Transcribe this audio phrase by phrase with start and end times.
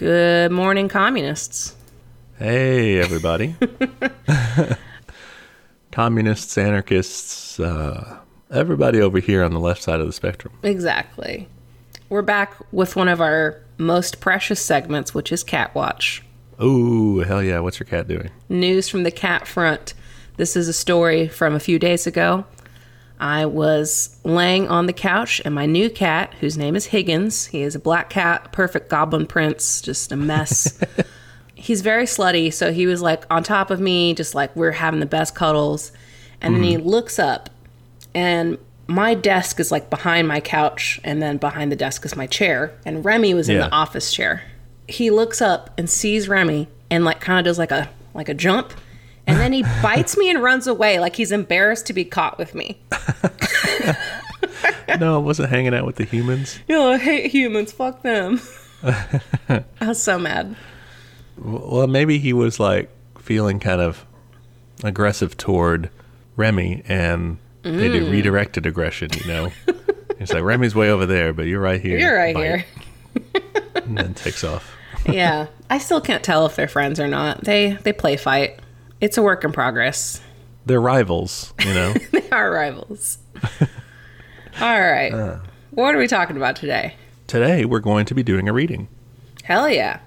[0.00, 1.76] Good morning, communists.
[2.38, 3.54] Hey, everybody.
[5.92, 8.18] Communists, anarchists, uh,
[8.50, 10.54] everybody over here on the left side of the spectrum.
[10.62, 11.48] Exactly.
[12.08, 16.22] We're back with one of our most precious segments, which is Cat Watch.
[16.62, 17.58] Ooh, hell yeah.
[17.58, 18.30] What's your cat doing?
[18.48, 19.92] News from the cat front.
[20.38, 22.46] This is a story from a few days ago.
[23.20, 27.60] I was laying on the couch, and my new cat, whose name is Higgins, he
[27.60, 30.80] is a black cat, perfect goblin prince, just a mess.
[31.54, 35.00] He's very slutty, so he was like on top of me, just like we're having
[35.00, 35.92] the best cuddles.
[36.40, 36.88] And then he mm-hmm.
[36.88, 37.50] looks up,
[38.14, 38.56] and
[38.86, 42.72] my desk is like behind my couch, and then behind the desk is my chair.
[42.86, 44.42] And Remy was in the office chair.
[44.88, 48.34] He looks up and sees Remy, and like kind of does like a like a
[48.34, 48.72] jump,
[49.26, 52.54] and then he bites me and runs away, like he's embarrassed to be caught with
[52.54, 52.80] me.
[54.98, 56.58] no, it wasn't hanging out with the humans.
[56.68, 57.72] Yo, I hate humans.
[57.72, 58.40] Fuck them.
[58.82, 60.56] I was so mad.
[61.38, 64.04] Well, maybe he was like feeling kind of
[64.82, 65.90] aggressive toward
[66.36, 68.10] Remy and they did Mm.
[68.10, 69.52] redirected aggression, you know?
[70.18, 71.98] it's like, Remy's way over there, but you're right here.
[71.98, 72.44] You're right Bite.
[72.44, 72.64] here.
[73.74, 74.74] And then takes off.
[75.06, 77.44] yeah, I still can't tell if they're friends or not.
[77.44, 78.58] They they play fight.
[79.00, 80.20] It's a work in progress.
[80.66, 81.94] They're rivals, you know?
[82.12, 83.18] They are rivals.
[84.60, 85.40] All right.
[85.70, 86.94] what are we talking about today?
[87.26, 88.88] Today, we're going to be doing a reading.
[89.42, 90.00] Hell yeah.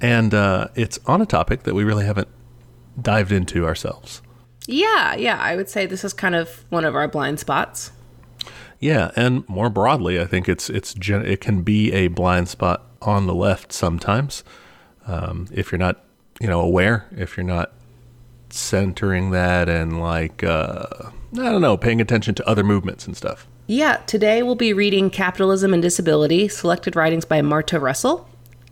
[0.00, 2.28] And uh, it's on a topic that we really haven't
[3.00, 4.22] dived into ourselves.
[4.66, 5.38] Yeah, yeah.
[5.40, 7.92] I would say this is kind of one of our blind spots.
[8.80, 12.82] Yeah, and more broadly, I think it's it's gen- it can be a blind spot
[13.00, 14.42] on the left sometimes
[15.06, 16.04] um, if you're not
[16.40, 17.72] you know aware, if you're not
[18.56, 20.86] centering that and like uh,
[21.32, 23.46] I don't know, paying attention to other movements and stuff.
[23.66, 28.28] Yeah, today we'll be reading Capitalism and Disability, selected writings by Marta Russell.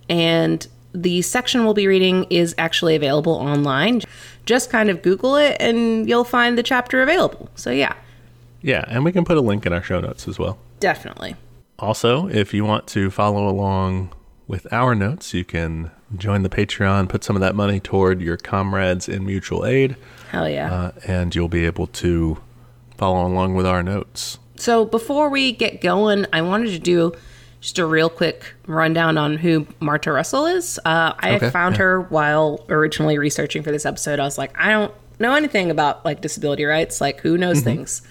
[0.08, 4.02] And the section we'll be reading is actually available online.
[4.46, 7.48] Just kind of Google it and you'll find the chapter available.
[7.56, 7.94] So, yeah,
[8.62, 10.58] Yeah, and we can put a link in our show notes as well.
[10.80, 11.34] definitely.
[11.80, 14.10] Also, if you want to follow along
[14.46, 18.36] with our notes, you can join the Patreon, put some of that money toward your
[18.36, 19.96] comrades in mutual aid,
[20.30, 20.72] Hell yeah.
[20.72, 22.38] uh, and you'll be able to
[22.96, 24.38] follow along with our notes.
[24.56, 27.12] So before we get going, I wanted to do
[27.60, 30.78] just a real quick rundown on who Marta Russell is.
[30.84, 31.78] Uh, I Okay, found yeah.
[31.82, 34.20] her while originally researching for this episode.
[34.20, 37.00] I was like, I don't know anything about like disability rights.
[37.00, 37.64] Like, who knows Mm-hmm.
[37.64, 38.02] things?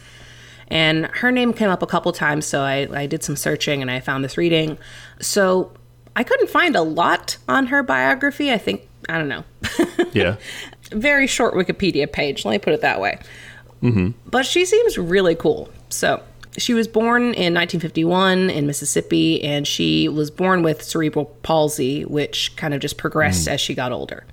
[0.69, 3.91] And her name came up a couple times, so I, I did some searching and
[3.91, 4.79] I found this reading.
[5.21, 5.71] So
[6.15, 8.51] I couldn't find a lot on her biography.
[8.51, 9.43] I think I don't know.
[10.13, 10.35] Yeah.
[10.91, 12.45] very short Wikipedia page.
[12.45, 13.19] Let me put it that way.
[13.81, 14.11] Mm-hmm.
[14.27, 15.69] But she seems really cool.
[15.89, 16.21] So
[16.57, 22.55] she was born in 1951 in Mississippi, and she was born with cerebral palsy, which
[22.55, 23.53] kind of just progressed mm.
[23.53, 24.23] as she got older.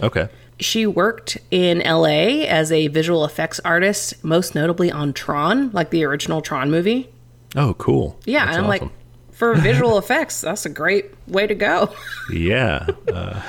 [0.00, 0.28] Okay.
[0.58, 6.04] She worked in LA as a visual effects artist, most notably on Tron, like the
[6.04, 7.10] original Tron movie.
[7.54, 8.18] Oh, cool.
[8.24, 8.88] Yeah, That's and I'm awesome.
[8.88, 8.96] like,
[9.36, 11.94] for visual effects, that's a great way to go.
[12.32, 12.86] yeah.
[13.12, 13.40] Uh,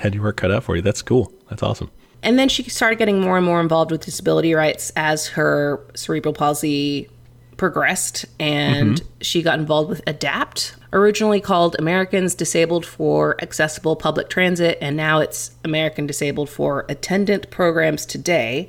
[0.00, 0.82] had your work cut out for you.
[0.82, 1.32] That's cool.
[1.48, 1.90] That's awesome.
[2.22, 6.34] And then she started getting more and more involved with disability rights as her cerebral
[6.34, 7.08] palsy
[7.56, 14.76] progressed, and she got involved with ADAPT, originally called Americans Disabled for Accessible Public Transit,
[14.80, 18.68] and now it's American Disabled for Attendant Programs Today.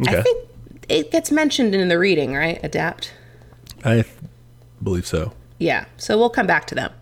[0.00, 0.18] Okay.
[0.18, 0.48] I think
[0.88, 2.62] it gets mentioned in the reading, right?
[2.62, 3.10] ADAPT.
[3.84, 4.04] I
[4.82, 5.32] believe so.
[5.58, 6.92] Yeah, so we'll come back to them.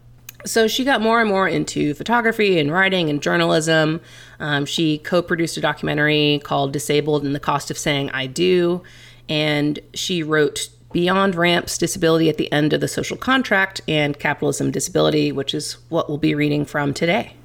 [0.46, 4.00] So she got more and more into photography and writing and journalism.
[4.38, 8.82] Um, she co produced a documentary called Disabled and the Cost of Saying I Do.
[9.28, 14.70] And she wrote Beyond Ramps Disability at the End of the Social Contract and Capitalism
[14.70, 17.36] Disability, which is what we'll be reading from today.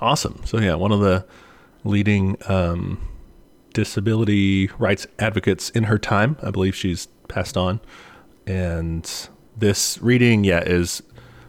[0.00, 0.40] Awesome.
[0.46, 1.26] So, yeah, one of the
[1.84, 3.06] leading um,
[3.74, 6.38] disability rights advocates in her time.
[6.42, 7.80] I believe she's passed on.
[8.46, 11.02] And this reading, yeah, is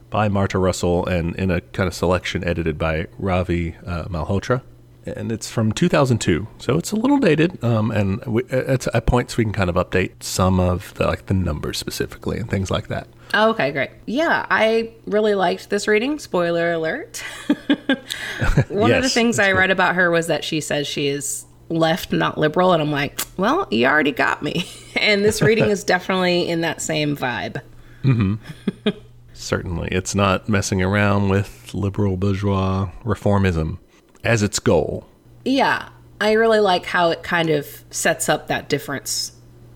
[0.09, 4.61] by Marta Russell and in a kind of selection edited by Ravi uh, Malhotra.
[5.05, 7.63] And it's from 2002, so it's a little dated.
[7.63, 11.27] Um, and we, it's at points we can kind of update some of the like
[11.27, 13.07] the numbers specifically and things like that.
[13.33, 13.91] Oh, okay, great.
[14.05, 16.19] Yeah, I really liked this reading.
[16.19, 17.23] Spoiler alert.
[18.67, 22.11] One of the things I read about her was that she says she is left,
[22.11, 22.73] not liberal.
[22.73, 24.65] And I'm like, well, you already got me.
[24.95, 27.61] And this reading is definitely in that same vibe.
[29.33, 33.77] Certainly, it's not messing around with liberal bourgeois reformism
[34.23, 35.07] as its goal.
[35.45, 39.31] Yeah, I really like how it kind of sets up that difference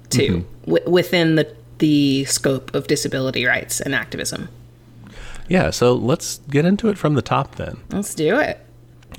[0.10, 0.72] too Mm-hmm.
[0.72, 4.48] wi- within the the scope of disability rights and activism.
[5.50, 7.78] Yeah, so let's get into it from the top then.
[7.92, 8.60] Let's do it.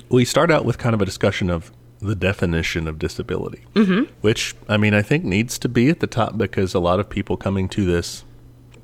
[0.09, 4.11] We start out with kind of a discussion of the definition of disability, mm-hmm.
[4.21, 7.09] which I mean, I think needs to be at the top because a lot of
[7.09, 8.23] people coming to this,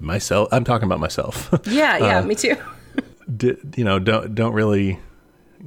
[0.02, 1.50] myself, I'm talking about myself.
[1.66, 2.58] Yeah, yeah, uh, me too.
[3.36, 5.00] di- you know, don't don't really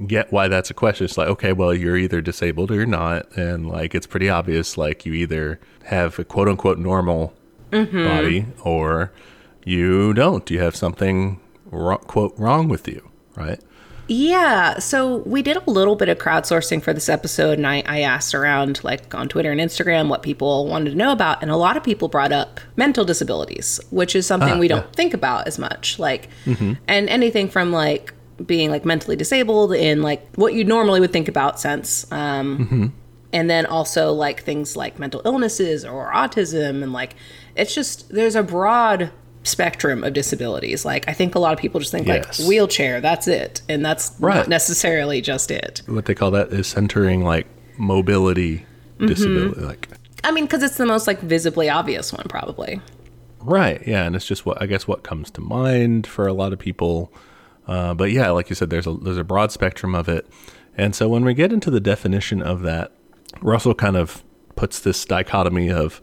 [0.06, 1.04] get why that's a question.
[1.04, 4.76] It's like, okay, well, you're either disabled or you're not, and like it's pretty obvious.
[4.76, 7.34] Like you either have a quote unquote normal
[7.70, 8.04] mm-hmm.
[8.04, 9.12] body or
[9.64, 10.50] you don't.
[10.50, 11.40] You have something
[11.70, 13.60] quote wrong with you, right?
[14.06, 18.00] Yeah, so we did a little bit of crowdsourcing for this episode, and I, I,
[18.00, 21.56] asked around, like on Twitter and Instagram, what people wanted to know about, and a
[21.56, 24.92] lot of people brought up mental disabilities, which is something ah, we don't yeah.
[24.92, 25.98] think about as much.
[25.98, 26.74] Like, mm-hmm.
[26.86, 28.12] and anything from like
[28.44, 32.86] being like mentally disabled in like what you normally would think about sense, um, mm-hmm.
[33.32, 37.14] and then also like things like mental illnesses or autism, and like
[37.56, 39.10] it's just there's a broad
[39.44, 40.84] spectrum of disabilities.
[40.84, 42.40] Like I think a lot of people just think yes.
[42.40, 44.36] like wheelchair, that's it, and that's right.
[44.36, 45.82] not necessarily just it.
[45.86, 47.46] What they call that is centering like
[47.78, 49.06] mobility mm-hmm.
[49.06, 49.60] disability.
[49.60, 49.88] Like
[50.24, 52.80] I mean, because it's the most like visibly obvious one, probably.
[53.40, 53.86] Right.
[53.86, 56.58] Yeah, and it's just what I guess what comes to mind for a lot of
[56.58, 57.12] people.
[57.66, 60.26] Uh, but yeah, like you said, there's a there's a broad spectrum of it,
[60.76, 62.92] and so when we get into the definition of that,
[63.40, 64.22] Russell kind of
[64.56, 66.00] puts this dichotomy of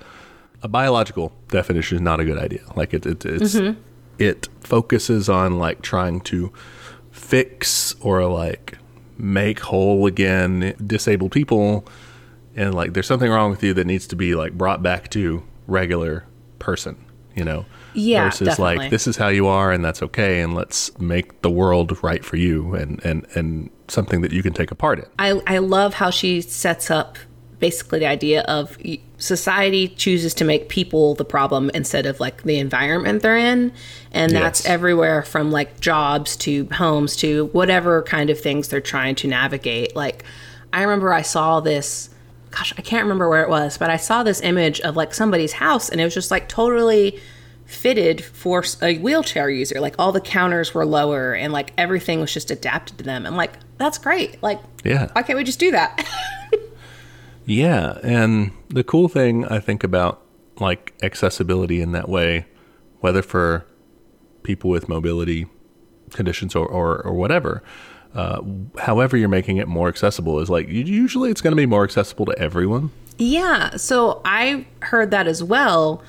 [0.63, 2.62] a biological definition is not a good idea.
[2.75, 3.80] Like it, it it's mm-hmm.
[4.18, 6.52] it focuses on like trying to
[7.12, 8.78] fix or like
[9.18, 11.86] make whole again disabled people
[12.56, 15.44] and like there's something wrong with you that needs to be like brought back to
[15.68, 16.25] regular
[16.58, 17.06] person
[17.36, 18.78] you know yeah versus definitely.
[18.78, 22.25] like this is how you are and that's okay and let's make the world right
[22.25, 25.57] for you and and and something that you can take apart part in i i
[25.60, 27.18] love how she sets up
[27.62, 28.78] basically the idea of
[29.18, 33.72] society chooses to make people the problem instead of like the environment they're in.
[34.12, 34.69] And that's yes.
[34.69, 39.96] everywhere from like jobs to homes to whatever kind of things they're trying to navigate.
[39.96, 40.25] Like
[40.74, 42.10] i remember i saw this
[42.50, 45.52] gosh i can't remember where it was but i saw this image of like somebody's
[45.52, 47.19] house and it was just like totally
[47.72, 49.80] fitted for a wheelchair user.
[49.80, 53.25] Like all the counters were lower and like everything was just adapted to them.
[53.25, 54.42] And like that's great.
[54.44, 55.10] Like yeah.
[55.14, 56.06] why can't we just do that
[57.46, 60.22] Yeah, and the cool thing I think about
[60.60, 62.46] like accessibility in that way,
[63.00, 63.66] whether for
[64.44, 65.48] people with mobility
[66.12, 67.64] conditions or or, or whatever,
[68.14, 68.42] uh,
[68.80, 72.26] however you're making it more accessible is like usually it's going to be more accessible
[72.26, 72.92] to everyone.
[73.18, 76.02] Yeah, so I heard that as well.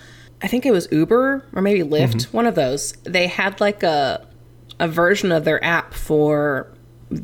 [0.43, 2.37] I think it was Uber or maybe Lyft, mm-hmm.
[2.37, 2.93] one of those.
[3.05, 4.27] They had like a
[4.81, 6.67] a version of their app for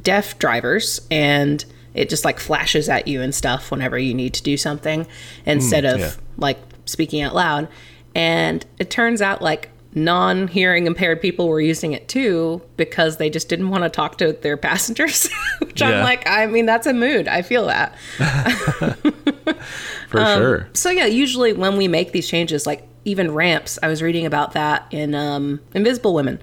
[0.03, 1.65] deaf drivers and
[1.99, 5.05] it just like flashes at you and stuff whenever you need to do something
[5.45, 6.12] instead mm, of yeah.
[6.37, 7.67] like speaking out loud.
[8.15, 13.29] And it turns out like non hearing impaired people were using it too because they
[13.29, 15.29] just didn't want to talk to their passengers.
[15.61, 15.89] Which yeah.
[15.89, 17.27] I'm like, I mean, that's a mood.
[17.27, 17.99] I feel that.
[20.09, 20.69] For um, sure.
[20.75, 24.53] So, yeah, usually when we make these changes, like even ramps, I was reading about
[24.53, 26.41] that in um, Invisible Women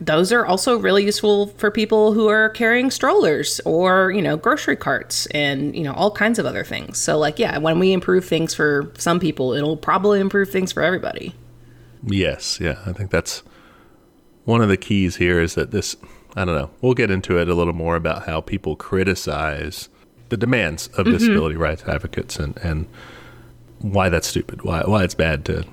[0.00, 4.76] those are also really useful for people who are carrying strollers or you know grocery
[4.76, 6.98] carts and you know all kinds of other things.
[6.98, 10.82] So like yeah when we improve things for some people it'll probably improve things for
[10.82, 11.34] everybody.
[12.06, 13.42] Yes yeah i think that's
[14.44, 15.96] one of the keys here is that this
[16.36, 19.88] i don't know we'll get into it a little more about how people criticize
[20.28, 21.12] the demands of mm-hmm.
[21.12, 22.86] disability rights advocates and and
[23.80, 25.64] why that's stupid why why it's bad to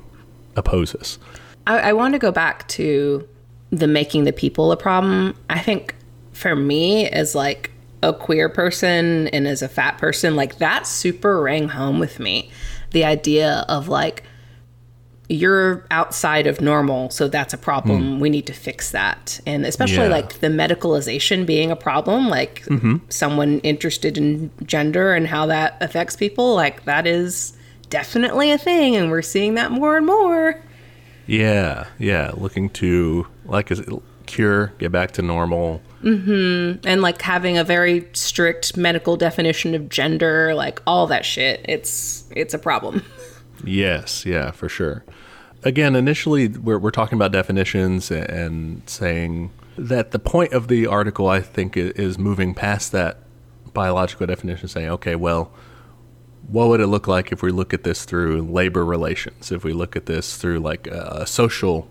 [0.56, 1.20] oppose us.
[1.66, 3.28] I, I want to go back to
[3.74, 5.36] the making the people a problem.
[5.50, 5.96] I think
[6.32, 7.72] for me as like
[8.04, 12.52] a queer person and as a fat person, like that super rang home with me.
[12.92, 14.24] The idea of like
[15.28, 18.18] you're outside of normal, so that's a problem.
[18.18, 18.20] Mm.
[18.20, 19.40] We need to fix that.
[19.48, 20.10] And especially yeah.
[20.10, 22.98] like the medicalization being a problem, like mm-hmm.
[23.10, 27.58] someone interested in gender and how that affects people, like that is
[27.90, 30.62] definitely a thing and we're seeing that more and more.
[31.26, 35.82] Yeah, yeah, looking to like a cure, get back to normal.
[36.04, 36.86] Mm-hmm.
[36.88, 41.66] And like having a very strict medical definition of gender, like all that shit.
[41.68, 43.04] It's it's a problem.
[43.64, 45.04] yes, yeah, for sure.
[45.64, 51.28] Again, initially we're we're talking about definitions and saying that the point of the article,
[51.28, 53.20] I think, is moving past that
[53.74, 55.52] biological definition, saying, okay, well,
[56.48, 59.52] what would it look like if we look at this through labor relations?
[59.52, 61.88] If we look at this through like a, social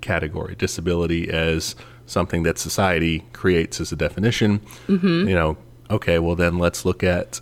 [0.00, 5.28] category, disability as something that society creates as a definition, mm-hmm.
[5.28, 5.56] you know,
[5.90, 7.40] okay, well then let's look at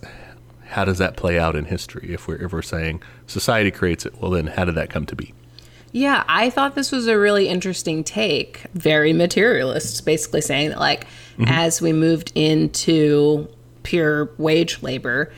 [0.67, 2.13] how does that play out in history?
[2.13, 5.15] If we're if we're saying society creates it, well then how did that come to
[5.15, 5.33] be?
[5.93, 8.65] Yeah, I thought this was a really interesting take.
[8.73, 11.05] Very materialist, basically saying that, like,
[11.45, 13.49] as we moved into
[13.83, 15.33] pure wage labor,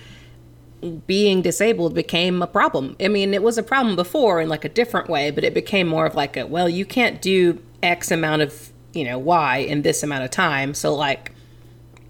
[1.07, 2.95] being disabled became a problem.
[2.99, 5.87] I mean, it was a problem before in like a different way, but it became
[5.87, 9.81] more of like a, well, you can't do X amount of, you know, Y in
[9.81, 10.73] this amount of time.
[10.73, 11.31] So, like,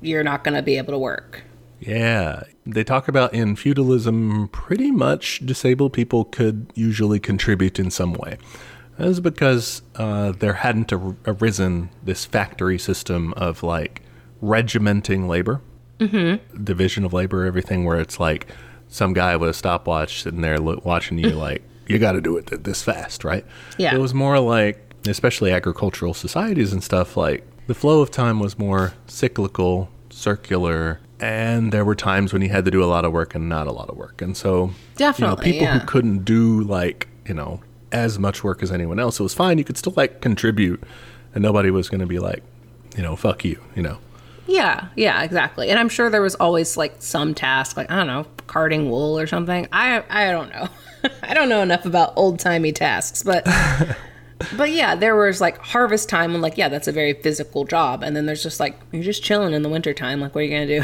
[0.02, 1.44] you're not going to be able to work.
[1.80, 2.44] Yeah.
[2.66, 8.38] They talk about in feudalism, pretty much disabled people could usually contribute in some way.
[8.98, 14.02] That was because uh, there hadn't ar- arisen this factory system of like
[14.42, 15.62] regimenting labor,
[16.00, 16.64] mm-hmm.
[16.64, 18.48] division of labor, everything where it's like
[18.94, 22.38] some guy with a stopwatch sitting there lo- watching you like, you got to do
[22.38, 23.44] it th- this fast, right?
[23.78, 23.96] Yeah.
[23.96, 28.58] It was more like, especially agricultural societies and stuff, like the flow of time was
[28.60, 33.12] more cyclical, circular, and there were times when you had to do a lot of
[33.12, 34.22] work and not a lot of work.
[34.22, 35.80] And so, Definitely, you know, people yeah.
[35.80, 39.58] who couldn't do like, you know, as much work as anyone else, it was fine.
[39.58, 40.84] You could still like contribute,
[41.34, 42.44] and nobody was going to be like,
[42.96, 43.98] you know, fuck you, you know.
[44.48, 45.70] Yeah, yeah, exactly.
[45.70, 49.18] And I'm sure there was always like some task, like I don't know, carding wool
[49.18, 49.68] or something.
[49.72, 50.68] I I don't know.
[51.24, 53.46] I don't know enough about old timey tasks, but
[54.58, 58.04] but yeah, there was like harvest time and like yeah, that's a very physical job.
[58.04, 60.20] And then there's just like you're just chilling in the wintertime.
[60.20, 60.84] Like what are you gonna do?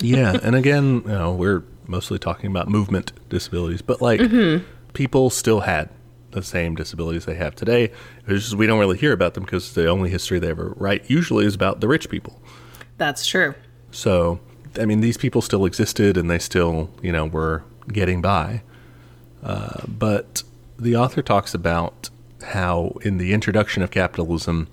[0.00, 4.64] yeah, and again, you know, we're mostly talking about movement disabilities, but like mm-hmm.
[4.92, 5.88] people still had
[6.32, 7.90] the same disabilities they have today.
[8.26, 11.08] It's just we don't really hear about them because the only history they ever write
[11.10, 12.40] usually is about the rich people.
[12.96, 13.54] That's true.
[13.90, 14.40] So,
[14.78, 18.62] I mean, these people still existed and they still, you know, were getting by.
[19.42, 20.42] Uh, but
[20.78, 22.10] the author talks about
[22.42, 24.68] how, in the introduction of capitalism,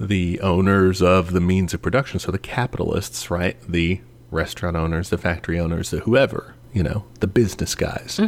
[0.00, 4.00] the owners of the means of production, so the capitalists, right, the
[4.30, 8.20] restaurant owners, the factory owners, the whoever, you know, the business guys,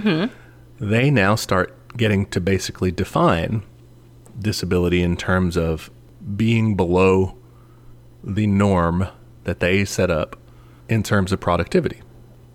[0.80, 3.62] they now start getting to basically define
[4.38, 5.90] disability in terms of
[6.36, 7.36] being below
[8.22, 9.08] the norm
[9.50, 10.36] that they set up
[10.88, 12.00] in terms of productivity.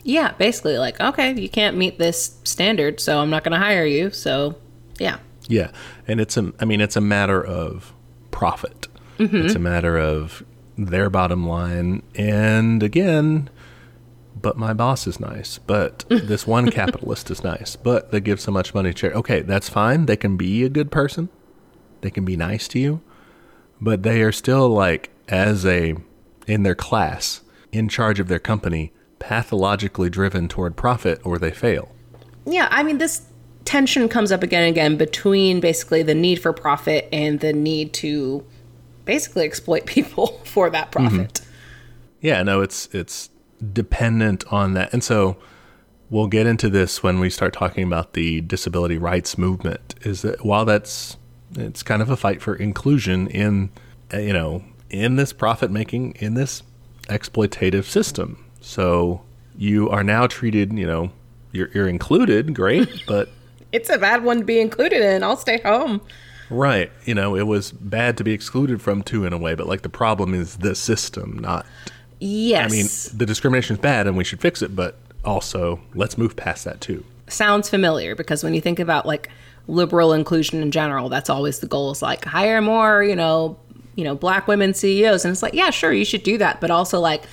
[0.03, 4.11] Yeah, basically like okay, you can't meet this standard, so I'm not gonna hire you.
[4.11, 4.55] So
[4.97, 5.17] yeah,
[5.49, 5.71] Yeah,
[6.07, 7.93] and it's a I mean it's a matter of
[8.31, 8.87] profit.
[9.19, 9.45] Mm-hmm.
[9.45, 10.41] It's a matter of
[10.77, 13.49] their bottom line and again
[14.41, 18.51] but my boss is nice, but this one capitalist is nice, but they give so
[18.51, 19.17] much money to charity.
[19.19, 20.05] Okay, that's fine.
[20.05, 21.29] They can be a good person.
[22.01, 23.01] They can be nice to you,
[23.81, 25.95] but they are still like as a
[26.47, 31.91] in their class, in charge of their company, pathologically driven toward profit or they fail.
[32.45, 32.67] yeah.
[32.71, 33.23] I mean, this
[33.65, 37.93] tension comes up again and again between basically the need for profit and the need
[37.93, 38.45] to
[39.05, 41.07] basically exploit people for that mm-hmm.
[41.07, 41.41] profit.
[42.21, 43.29] Yeah, no, it's it's
[43.73, 44.93] dependent on that.
[44.93, 45.37] And so
[46.09, 50.45] we'll get into this when we start talking about the disability rights movement is that
[50.45, 51.17] while that's
[51.55, 53.69] it's kind of a fight for inclusion in
[54.13, 56.63] you know, in this profit making in this
[57.07, 58.43] exploitative system.
[58.61, 59.21] So
[59.57, 61.11] you are now treated, you know,
[61.51, 63.29] you're you're included, great, but
[63.71, 65.23] It's a bad one to be included in.
[65.23, 66.01] I'll stay home.
[66.49, 69.67] right, you know, it was bad to be excluded from too in a way, but
[69.67, 71.65] like the problem is the system, not
[72.19, 72.71] Yes.
[72.71, 76.35] I mean, the discrimination is bad and we should fix it, but also let's move
[76.35, 77.03] past that too.
[77.27, 79.29] sounds familiar because when you think about like
[79.67, 83.57] liberal inclusion in general, that's always the goal is like hire more, you know,
[83.95, 85.25] you know, black women CEOs.
[85.25, 86.61] And it's like, yeah, sure, you should do that.
[86.61, 87.23] But also like,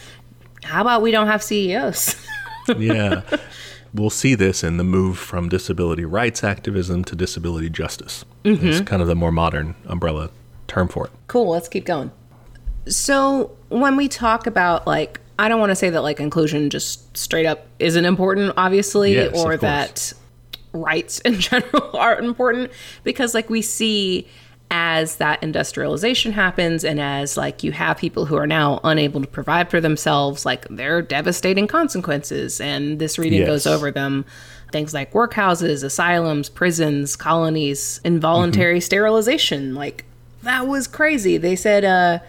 [0.63, 2.17] how about we don't have CEOs?
[2.79, 3.23] Yeah.
[3.93, 8.25] we'll see this in the move from disability rights activism to disability justice.
[8.45, 8.67] Mm-hmm.
[8.69, 10.31] It's kind of the more modern umbrella
[10.69, 11.13] term for it.
[11.27, 12.13] cool, let's keep going.
[12.87, 17.17] So when we talk about like I don't want to say that like inclusion just
[17.17, 20.13] straight up isn't important, obviously, Yes, or that
[20.73, 22.71] rights in general are important
[23.03, 24.29] because like we see
[24.75, 29.27] as that industrialization happens and as like you have people who are now unable to
[29.27, 32.59] provide for themselves like there are devastating consequences.
[32.59, 33.49] And this reading Yes.
[33.49, 34.25] goes over them.
[34.73, 39.75] Things like workhouses asylums prisons colonies involuntary sterilization.
[39.75, 40.07] Like
[40.43, 41.37] that was crazy.
[41.37, 42.21] They said uh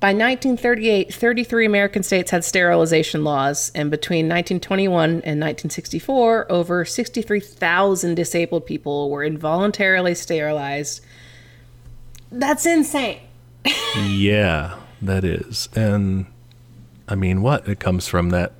[0.00, 8.14] by 1938, 33 American states had sterilization laws, and between 1921 and 1964, over 63,000
[8.14, 11.04] disabled people were involuntarily sterilized.
[12.30, 13.20] That's insane.
[13.96, 15.68] Yeah, that is.
[15.74, 16.26] And
[17.08, 17.68] I mean, what?
[17.68, 18.52] It comes from that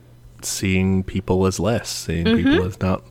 [0.43, 2.51] seeing people as less, seeing mm-hmm.
[2.51, 3.03] people as not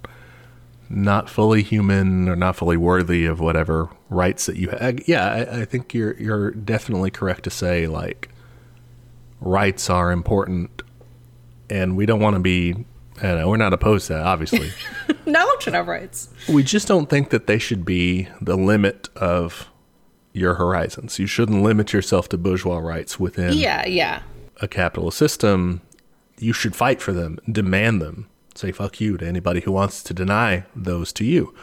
[0.90, 5.08] not fully human or not fully worthy of whatever rights that you have.
[5.08, 8.30] Yeah, I, I think you're you're definitely correct to say like
[9.40, 10.82] rights are important,
[11.70, 12.86] and we don't want to be.
[13.22, 14.72] I know, we're not opposed to that, obviously.
[15.26, 16.30] no one should have rights.
[16.48, 19.69] We just don't think that they should be the limit of
[20.40, 21.20] your horizons.
[21.20, 24.22] You shouldn't limit yourself to bourgeois rights within Yeah, yeah.
[24.62, 25.82] a capitalist system.
[26.40, 30.14] You should fight for them, demand them, say fuck you to anybody who wants to
[30.14, 31.54] deny those to you.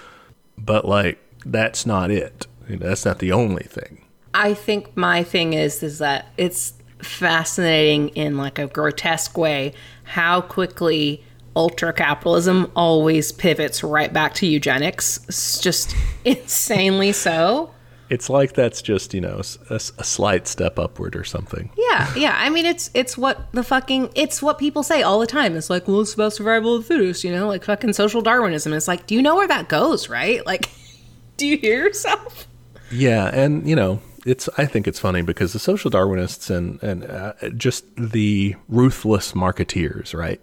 [0.59, 2.47] But like that's not it.
[2.69, 4.03] That's not the only thing.
[4.35, 9.73] I think my thing is is that it's fascinating in like a grotesque way
[10.05, 11.23] how quickly
[11.55, 15.21] ultra capitalism always pivots right back to eugenics.
[15.29, 17.71] It's just insanely so.
[18.09, 21.71] It's like that's just, you know, a, a slight step upward or something.
[21.77, 22.37] Yeah, yeah.
[22.39, 25.57] I mean, it's it's what the fucking it's what people say all the time.
[25.57, 28.73] It's like, well, it's about survival of the fittest, you know, like fucking social Darwinism.
[28.73, 30.45] It's like, do you know where that goes, right?
[30.47, 30.71] Like,
[31.37, 32.47] do you hear yourself?
[32.91, 37.05] Yeah, and you know, it's I think it's funny because the social Darwinists and and
[37.05, 40.41] uh, just the ruthless marketeers, right?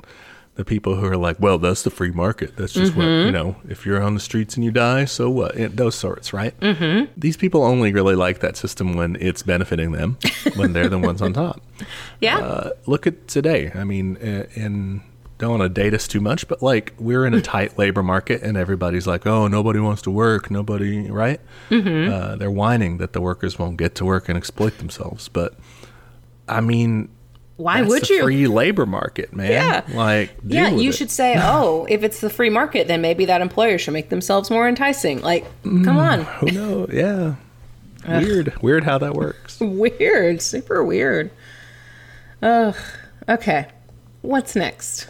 [0.55, 2.55] The people who are like, well, that's the free market.
[2.57, 3.55] That's just what you know.
[3.67, 5.55] If you're on the streets and you die, so what?
[5.55, 6.57] And those sorts, right?
[6.59, 7.11] Mm-hmm.
[7.17, 10.17] These people only really like that system when it's benefiting them,
[10.55, 11.59] when they're the ones on top.
[12.19, 12.37] Yeah.
[12.37, 13.71] Uh, look at today.
[13.73, 15.01] I mean, in
[15.43, 18.41] don't want to date us too much, but like we're in a tight labor market,
[18.41, 20.49] and everybody's like, "Oh, nobody wants to work.
[20.49, 22.11] Nobody, right?" Mm-hmm.
[22.13, 25.27] Uh, they're whining that the workers won't get to work and exploit themselves.
[25.27, 25.55] But
[26.47, 27.09] I mean,
[27.63, 28.23] Why that's would you?
[28.23, 29.51] Free labor market, man.
[29.51, 29.95] Yeah.
[29.95, 30.95] Like, yeah, you it.
[30.95, 34.51] should say, oh, if it's the free market, then maybe that employer should make themselves
[34.51, 35.21] more enticing.
[35.21, 36.23] Like, come mm, on.
[36.25, 36.89] Who knows?
[36.91, 37.35] Yeah.
[38.07, 38.61] Weird.
[38.61, 39.59] Weird how that works.
[39.61, 40.41] Weird.
[40.41, 41.31] Super weird.
[42.41, 42.75] Ugh.
[43.29, 43.67] Okay.
[44.21, 45.07] What's next?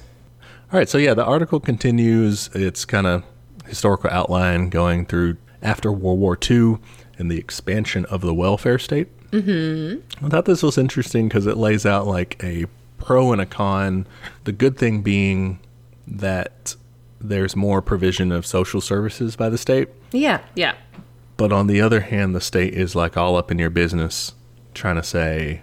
[0.72, 3.24] All right, so yeah, the article continues its kind of
[3.66, 6.78] historical outline going through after World War II
[7.18, 9.08] and the expansion of the welfare state.
[9.34, 10.26] Mm-hmm.
[10.26, 12.66] I thought this was interesting because it lays out like a
[13.00, 14.08] pro and a con.
[14.46, 15.60] The good thing being
[16.08, 16.76] that
[17.20, 20.76] there's more provision of social services by the state, Yeah, yeah.
[21.38, 24.34] but on the other hand, the state is like all up in your business,
[24.74, 25.62] trying to say,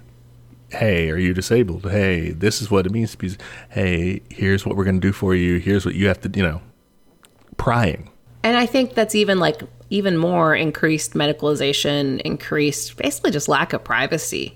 [0.71, 1.91] "Hey, are you disabled?
[1.91, 3.37] Hey, this is what it means to be.
[3.71, 5.59] Hey, here's what we're going to do for you.
[5.59, 6.61] Here's what you have to, you know,
[7.57, 8.10] prying."
[8.43, 13.83] And I think that's even like even more increased medicalization, increased basically just lack of
[13.85, 14.55] privacy.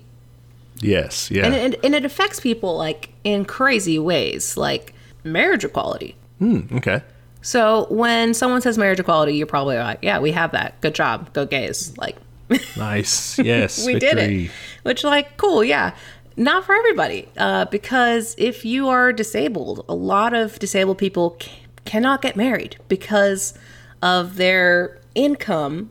[0.79, 4.93] Yes, yeah, And it, and it affects people like in crazy ways, like
[5.23, 6.15] marriage equality.
[6.39, 7.01] Hmm, okay,
[7.41, 10.79] So when someone says marriage equality, you're probably like, yeah, we have that.
[10.81, 11.31] Good job.
[11.31, 11.97] Go gays.
[11.97, 12.17] Like,
[12.77, 13.39] nice.
[13.39, 14.51] Yes, we did it.
[14.83, 15.95] Which, like, cool, yeah.
[16.35, 21.51] Not for everybody, uh, because if you are disabled, a lot of disabled people c-
[21.85, 23.53] cannot get married because
[24.01, 25.89] of their income.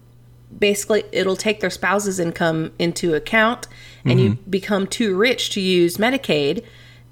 [0.57, 3.67] Basically, it'll take their spouse's income into account,
[4.05, 4.51] and you mm-hmm.
[4.51, 6.64] become too rich to use Medicaid.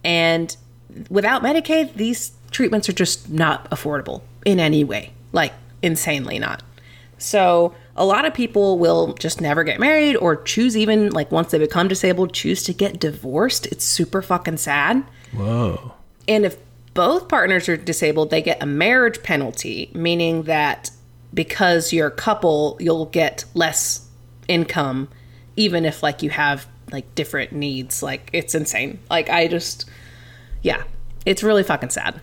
[0.05, 0.57] And
[1.11, 5.52] without Medicaid, these treatments are just not affordable in any way, like
[5.83, 6.62] insanely not.
[7.18, 11.50] So a lot of people will just never get married or choose even like once
[11.50, 13.66] they become disabled, choose to get divorced.
[13.66, 15.05] It's super fucking sad.
[15.33, 15.94] Whoa.
[16.26, 16.57] And if
[16.94, 20.90] both partners are disabled, they get a marriage penalty, meaning that
[21.35, 24.07] because you're a couple, you'll get less
[24.48, 25.09] income,
[25.57, 28.02] even if like you have like different needs.
[28.02, 28.98] Like it's insane.
[29.11, 29.88] Like I just,
[30.62, 30.83] yeah,
[31.24, 32.20] it's really fucking sad.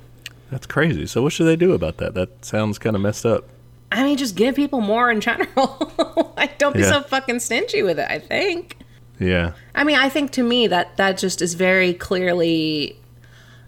[0.52, 1.06] That's crazy.
[1.08, 2.14] So what should they do about that?
[2.14, 3.46] That sounds kind of messed up.
[3.92, 5.92] I mean, just give people more in general.
[6.38, 6.90] like, don't be Yeah.
[6.92, 8.08] so fucking stingy with it.
[8.10, 8.78] I think.
[9.20, 9.54] Yeah.
[9.74, 12.99] I mean, I think to me that that just is very clearly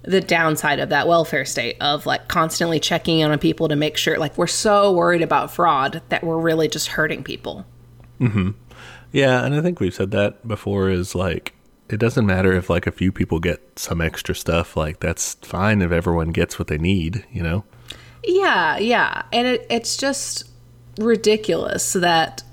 [0.04, 3.98] the downside of that welfare state of like constantly checking in on people to make
[3.98, 7.66] sure like we're so worried about fraud that we're really just hurting people.
[8.20, 8.56] Mhm.
[9.12, 11.54] Yeah, and I think we've said that before is like
[11.90, 15.82] it doesn't matter if like a few people get some extra stuff, like that's fine
[15.82, 17.64] if everyone gets what they need, you know?
[18.24, 19.24] Yeah, yeah.
[19.34, 20.50] And it, it's just
[20.98, 22.44] ridiculous that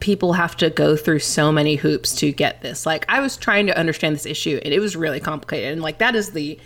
[0.00, 2.86] people have to go through so many hoops to get this.
[2.86, 5.72] Like, I was trying to understand this issue and it was really complicated.
[5.72, 6.58] And, like, that is the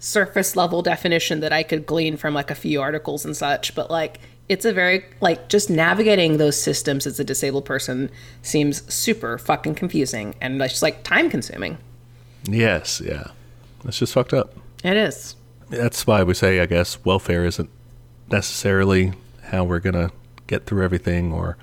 [0.00, 3.74] surface level definition that I could glean from, like, a few articles and such.
[3.74, 8.10] But, like, it's a very, like, just navigating those systems as a disabled person
[8.42, 11.78] seems super fucking confusing and just, like, time consuming.
[12.44, 13.28] Yes, yeah.
[13.84, 14.54] That's just fucked up.
[14.82, 15.36] It is.
[15.68, 17.70] That's why we say I guess welfare isn't
[18.30, 19.12] necessarily
[19.44, 20.10] how we're going to
[20.46, 21.56] get through everything or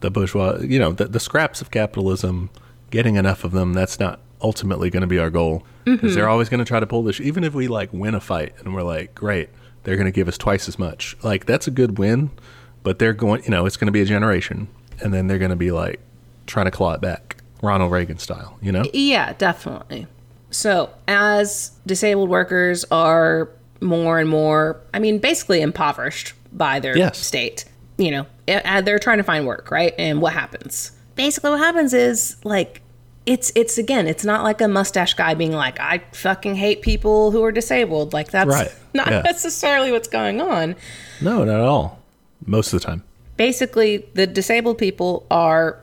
[0.00, 2.50] the bourgeois, you know, the, the scraps of capitalism,
[2.90, 6.32] getting enough of them, that's not ultimately going to be our goal because they're mm-hmm.
[6.32, 8.74] always going to try to pull this even if we like win a fight and
[8.74, 9.50] we're like, great,
[9.84, 11.16] they're going to give us twice as much.
[11.22, 12.30] Like that's a good win,
[12.82, 14.68] but they're going, you know, it's going to be a generation
[15.02, 16.00] and then they're going to be like
[16.46, 18.84] trying to claw it back, Ronald Reagan style, you know?
[18.92, 20.06] Yeah, definitely.
[20.50, 27.18] So, as disabled workers are more and more, I mean, basically impoverished by their Yes.
[27.18, 27.64] state.
[27.96, 29.94] You know, they're trying to find work, right?
[29.98, 30.92] And what happens?
[31.16, 32.82] Basically, what happens is like
[33.26, 37.30] it's it's again, it's not like a mustache guy being like, "I fucking hate people
[37.30, 38.70] who are disabled." Like that's Right.
[38.94, 39.20] not Yeah.
[39.22, 40.76] necessarily what's going on.
[41.20, 42.00] No, not at all.
[42.46, 43.02] Most of the time.
[43.36, 45.78] Basically, the disabled people are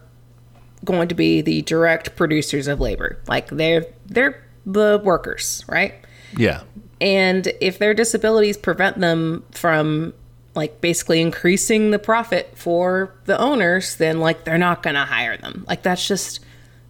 [0.85, 3.19] going to be the direct producers of labor.
[3.27, 5.95] Like they're they're the workers, right?
[6.37, 6.61] Yeah.
[6.99, 10.13] And if their disabilities prevent them from
[10.53, 15.37] like basically increasing the profit for the owners, then like they're not going to hire
[15.37, 15.65] them.
[15.67, 16.41] Like that's just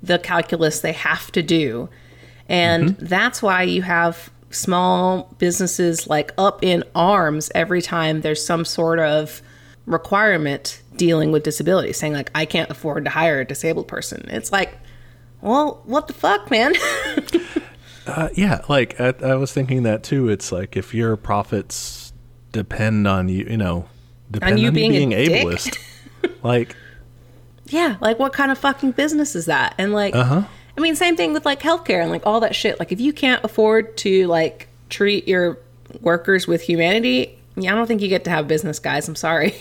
[0.02, 1.90] the calculus they have to do.
[2.48, 8.66] And that's why you have small businesses like up in arms every time there's some
[8.66, 9.42] sort of
[9.86, 14.28] requirement dealing with disability saying like I can't afford to hire a disabled person.
[14.30, 14.78] It's like,
[15.40, 16.74] well, what the fuck, man?
[18.08, 20.28] Uh, yeah, like I, I was thinking that too.
[20.28, 22.14] It's like if your profits
[22.52, 23.88] depend on you, you know,
[24.30, 25.78] depend on you you being being, ableist.
[26.44, 26.76] like,
[27.72, 29.76] Yeah, like what kind of fucking business is that?
[29.78, 30.44] And like, Uh-huh.
[30.78, 32.80] I mean, same thing with like healthcare and like all that shit.
[32.80, 35.58] Like, if you can't afford to like treat your
[36.02, 39.08] workers with humanity, yeah, I don't think you get to have business, guys.
[39.08, 39.54] I'm sorry.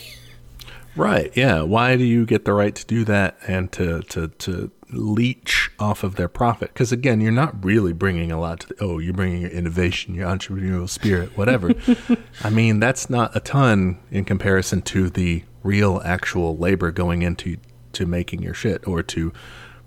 [0.96, 1.32] right?
[1.36, 1.62] Yeah.
[1.62, 6.04] Why do you get the right to do that and to to to leech off
[6.04, 6.72] of their profit?
[6.72, 8.68] Because again, you're not really bringing a lot to.
[8.68, 11.72] The, oh, you're bringing your innovation, your entrepreneurial spirit, whatever.
[12.44, 17.56] I mean, that's not a ton in comparison to the real, actual labor going into
[17.92, 19.32] to making your shit or to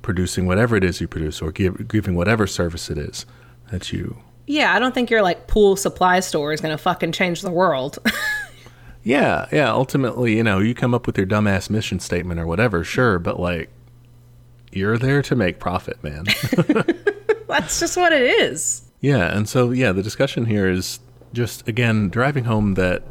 [0.01, 3.25] producing whatever it is you produce or give, giving whatever service it is
[3.71, 7.41] that you yeah, I don't think your like pool supply store is gonna fucking change
[7.41, 7.99] the world.
[9.03, 9.69] Yeah, yeah.
[9.69, 13.39] Ultimately, you know, you come up with your dumbass mission statement or whatever, sure, but
[13.39, 13.69] like,
[14.71, 16.25] you're there to make profit, man.
[17.47, 18.83] That's just what it is.
[19.01, 20.99] yeah, and so yeah, the discussion here is
[21.33, 23.03] just again driving home that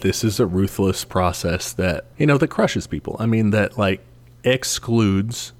[0.00, 3.16] this is a ruthless process that you know that crushes people.
[3.18, 4.04] I mean, that like
[4.44, 5.52] excludes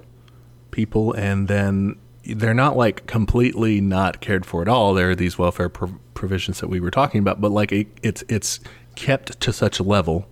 [0.71, 4.95] people, and then they're not like completely not cared for at all.
[4.95, 8.23] There are these welfare prov- provisions that we were talking about, but like it, it's
[8.29, 8.61] it's
[8.95, 10.27] kept to such a level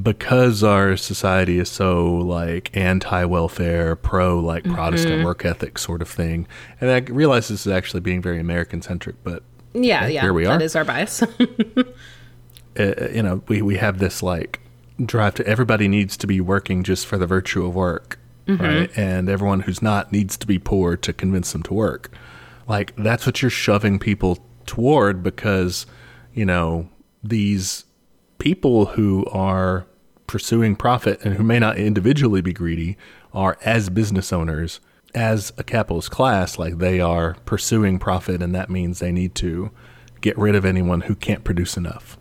[0.00, 6.46] because our society is so like anti-welfare, pro like Protestant work ethic sort of thing.
[6.80, 9.42] And I realize this is actually being very American centric, but
[9.74, 10.20] Yeah, yeah.
[10.22, 10.60] here we are.
[10.62, 11.22] is our bias.
[12.78, 14.60] uh, you know, we, we have this like
[15.06, 18.62] drive to everybody needs to be working just for the virtue of work, mm-hmm.
[18.62, 18.98] right?
[18.98, 22.10] And everyone who's not needs to be poor to convince them to work.
[22.66, 25.86] Like that's what you're shoving people toward because,
[26.34, 26.88] you know,
[27.22, 27.84] these
[28.38, 29.86] people who are
[30.26, 32.96] pursuing profit and who may not individually be greedy
[33.34, 34.80] are as business owners
[35.12, 39.72] as a capitalist class like they are pursuing profit and that means they need to
[40.20, 42.16] get rid of anyone who can't produce enough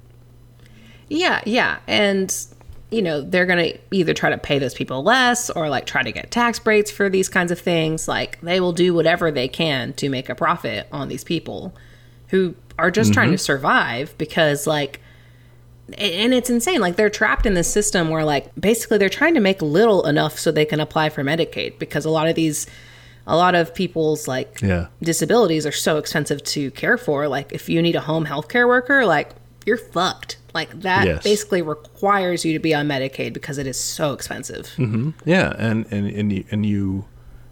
[1.10, 1.80] Yeah, yeah.
[1.88, 2.34] And,
[2.91, 6.02] you know, they're going to either try to pay those people less or like try
[6.02, 8.08] to get tax breaks for these kinds of things.
[8.08, 11.75] Like they will do whatever they can to make a profit on these people
[12.30, 13.41] who are just trying to mm-hmm.
[13.41, 15.02] survive because, like,
[15.97, 16.80] and it's insane.
[16.80, 20.39] Like they're trapped in this system where, like, basically they're trying to make little enough
[20.39, 22.67] so they can apply for Medicaid because a lot of these,
[23.28, 24.88] a lot of people's like Yeah.
[25.02, 27.28] disabilities are so expensive to care for.
[27.28, 29.32] Like if you need a home healthcare worker, like
[29.65, 30.38] you're fucked.
[30.54, 31.24] Like that Yes.
[31.24, 34.72] basically requires you to be on Medicaid because it is so expensive.
[35.26, 37.06] Yeah, and and and you, and you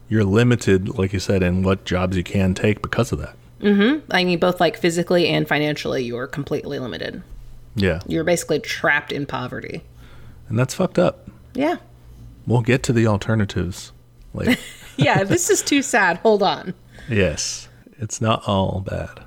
[0.09, 3.35] you're limited, like you said, in what jobs you can take because of that.
[3.61, 4.09] Mm-hmm.
[4.11, 7.21] I mean, both like physically and financially, you are completely limited.
[7.75, 9.83] Yeah, You're basically trapped in poverty.
[10.49, 11.27] and that's fucked up.
[11.53, 11.75] Yeah.
[12.47, 13.91] We'll get to the alternatives
[14.33, 14.59] later.
[14.99, 16.73] Yeah, this is too sad, hold on.
[17.07, 17.67] yes,
[17.99, 19.19] it's not all bad.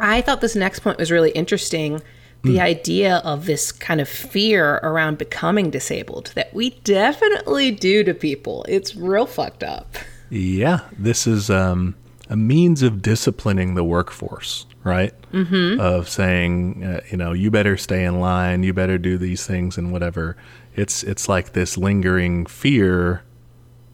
[0.00, 2.02] I thought this next point was really interesting.
[2.44, 8.14] The idea of this kind of fear around becoming disabled that we definitely do to
[8.14, 8.64] people.
[8.68, 9.96] It's real fucked up.
[10.30, 11.94] Yeah, this is um,
[12.28, 15.14] a means of disciplining the workforce, right?
[15.32, 15.80] Mm-hmm.
[15.80, 19.78] Of saying, uh, you know, you better stay in line, you better do these things,
[19.78, 20.36] and whatever.
[20.74, 23.22] It's it's like this lingering fear,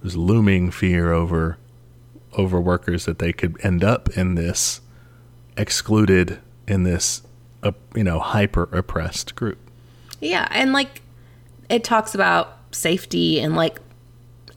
[0.03, 1.59] this looming fear over
[2.33, 4.81] over workers that they could end up in this
[5.57, 7.23] excluded in this,
[7.63, 9.59] uh, you know, hyper oppressed group.
[10.21, 11.03] Yeah, and like
[11.69, 13.81] it talks about safety and like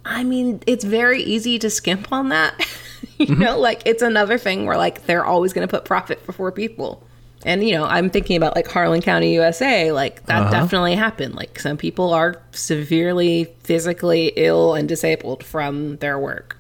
[0.05, 2.59] I mean, it's very easy to skimp on that.
[3.17, 6.51] you know, like it's another thing where like they're always going to put profit before
[6.51, 7.03] people.
[7.45, 11.35] And you know, I'm thinking about like Harlan County, USA, like that definitely happened.
[11.35, 16.57] Like some people are severely physically ill and disabled from their work.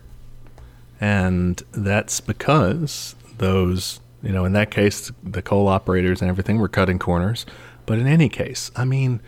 [0.99, 6.69] And that's because those, you know, in that case, the coal operators and everything were
[6.69, 7.45] cutting corners.
[7.85, 9.21] But in any case, I mean,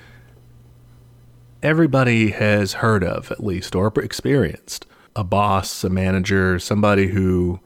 [1.61, 7.59] everybody has heard of at least or experienced a boss, a manager, somebody who,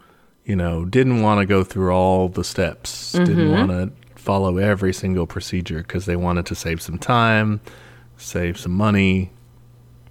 [0.45, 3.25] you know, didn't want to go through all the steps, mm-hmm.
[3.25, 7.61] didn't want to follow every single procedure because they wanted to save some time,
[8.17, 9.31] save some money.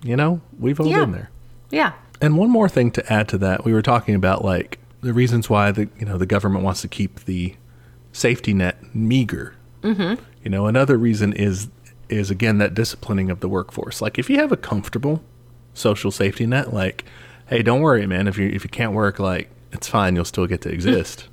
[0.03, 1.01] You know, we've all Yeah.
[1.01, 1.31] been there.
[1.71, 1.93] Yeah.
[2.21, 5.49] And one more thing to add to that, we were talking about like the reasons
[5.49, 7.55] why the you know the government wants to keep the
[8.13, 9.55] safety net meager.
[9.83, 10.23] Mm-hmm.
[10.43, 11.69] You know, another reason is
[12.09, 14.01] is again that disciplining of the workforce.
[14.01, 15.23] Like if you have a comfortable
[15.75, 17.05] social safety net, like,
[17.47, 18.27] hey, don't worry, man.
[18.27, 20.17] If you if you can't work, like it's fine.
[20.17, 21.29] You'll still get to exist.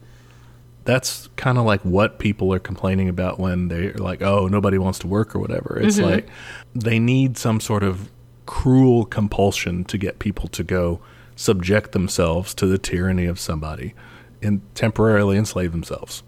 [0.83, 4.99] That's kind of like what people are complaining about when they're like, oh, nobody wants
[4.99, 5.79] to work or whatever.
[5.81, 6.27] It's like
[6.75, 8.11] they need some sort of
[8.45, 11.01] cruel compulsion to get people to go
[11.35, 13.93] subject themselves to the tyranny of somebody
[14.41, 16.23] and temporarily enslave themselves.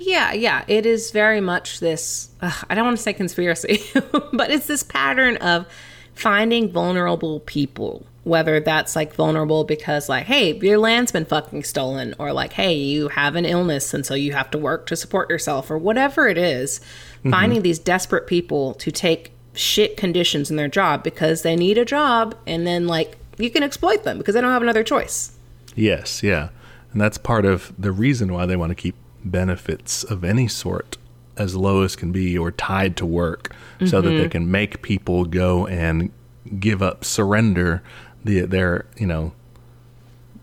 [0.00, 0.64] Yeah, yeah.
[0.66, 3.82] It is very much this, ugh, I don't want to say conspiracy,
[4.32, 5.66] but it's this pattern of
[6.14, 12.14] finding vulnerable people, whether that's like vulnerable because, like, hey, your land's been fucking stolen,
[12.18, 15.28] or like, hey, you have an illness and so you have to work to support
[15.28, 16.80] yourself, or whatever it is,
[17.18, 17.30] mm-hmm.
[17.30, 21.84] finding these desperate people to take shit conditions in their job because they need a
[21.84, 25.36] job and then, like, you can exploit them because they don't have another choice.
[25.74, 26.50] Yes, yeah.
[26.92, 30.96] And that's part of the reason why they want to keep benefits of any sort
[31.36, 33.54] as low as can be or tied to work
[33.86, 34.28] so that they mm-hmm.
[34.28, 36.10] can make people go and
[36.58, 37.82] give up surrender
[38.24, 39.32] the their, you know,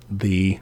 [0.10, 0.60] the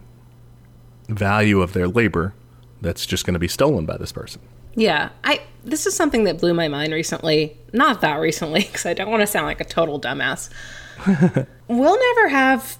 [1.07, 2.33] value of their labor
[2.81, 4.41] that's just going to be stolen by this person.
[4.75, 7.57] Yeah, I this is something that blew my mind recently.
[7.71, 10.49] Not that recently, because I don't want to sound like a total dumbass.
[11.67, 12.77] we'll never have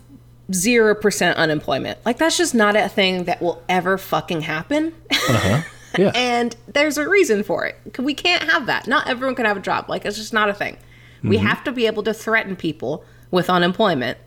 [0.53, 1.99] zero percent unemployment.
[2.05, 4.93] Like that's just not a thing that will ever fucking happen.
[5.11, 5.61] Uh-huh.
[5.97, 6.11] Yeah.
[6.13, 7.97] and there's a reason for it.
[7.97, 8.85] We can't have that.
[8.85, 9.85] Not everyone can have a job.
[9.87, 10.75] Like it's just not a thing.
[11.23, 11.45] We mm-hmm.
[11.45, 14.17] have to be able to threaten people with unemployment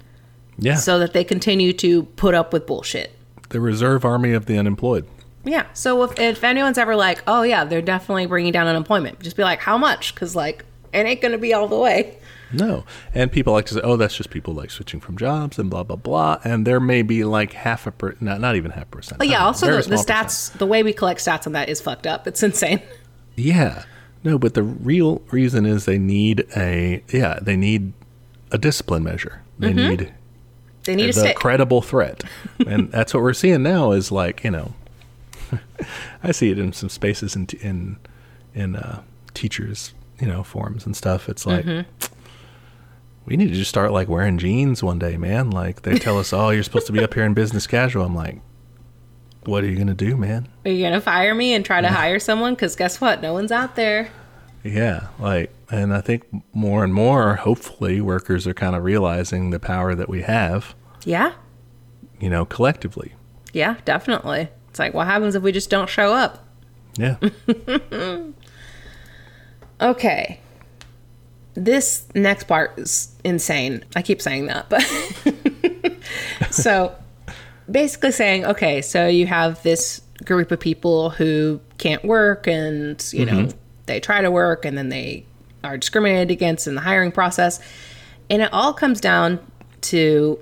[0.58, 0.76] yeah.
[0.76, 3.14] so that they continue to put up with bullshit.
[3.50, 5.06] the reserve army of the unemployed.
[5.44, 5.66] Yeah.
[5.72, 9.42] So if, if anyone's ever like, oh yeah, they're definitely bringing down unemployment, just be
[9.42, 10.14] like, how much?
[10.14, 12.18] Because like it ain't gonna be all the way.
[12.52, 12.84] No.
[13.14, 15.82] And people like to say, oh, that's just people like switching from jobs and blah,
[15.82, 16.38] blah, blah.
[16.44, 19.18] And there may be like half a per, not, not even half a percent.
[19.18, 20.58] But yeah, know, also the, the stats, percent.
[20.58, 22.26] the way we collect stats on that is fucked up.
[22.26, 22.82] It's insane.
[23.36, 23.84] Yeah.
[24.24, 27.92] No, but the real reason is they need a, yeah, they need
[28.50, 29.42] a discipline measure.
[29.60, 30.12] They need
[30.82, 31.36] They need the a stick.
[31.36, 32.24] credible threat.
[32.66, 34.74] and that's what we're seeing now is like, you know,
[36.24, 37.96] I see it in some spaces in, in,
[38.54, 39.02] in uh,
[39.34, 41.28] teachers, you know, forums and stuff.
[41.28, 41.64] It's like,
[43.28, 45.50] we need to just start like wearing jeans one day, man.
[45.50, 48.04] Like they tell us, oh, you're supposed to be up here in business casual.
[48.04, 48.40] I'm like,
[49.44, 50.48] what are you going to do, man?
[50.64, 52.54] Are you gonna fire me and try to hire someone?
[52.54, 53.20] Because guess what?
[53.22, 54.10] No one's out there.
[54.64, 59.60] Yeah, like, and I think more and more, hopefully, workers are kind of realizing the
[59.60, 61.32] power that we have, Yeah.
[62.20, 63.14] you know, collectively.
[63.52, 64.48] Yeah, definitely.
[64.68, 66.44] It's like, what happens if we just don't show up?
[66.96, 67.16] Yeah.
[69.80, 70.40] Okay.
[71.64, 73.84] This next part is insane.
[73.96, 74.82] I keep saying that, but
[76.50, 76.94] so
[77.70, 83.26] basically saying, okay, so you have this group of people who can't work and, you
[83.26, 83.58] know, mm-hmm.
[83.86, 85.24] they try to work and then they
[85.64, 87.60] are discriminated against in the hiring process.
[88.30, 89.40] And it all comes down
[89.82, 90.38] to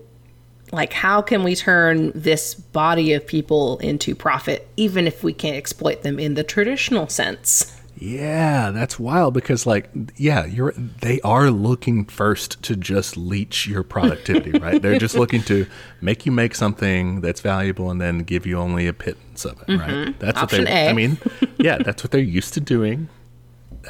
[0.72, 5.56] like how can we turn this body of people into profit even if we can't
[5.56, 7.75] exploit them in the traditional sense?
[7.98, 13.82] Yeah, that's wild because like yeah, you're they are looking first to just leech your
[13.82, 14.80] productivity, right?
[14.80, 15.66] They're just looking to
[16.02, 19.78] make you make something that's valuable and then give you only a pittance of it,
[19.78, 19.90] right?
[19.90, 20.18] Mm-hmm.
[20.18, 20.90] That's Option what they A.
[20.90, 21.18] I mean,
[21.56, 23.08] yeah, that's what they're used to doing.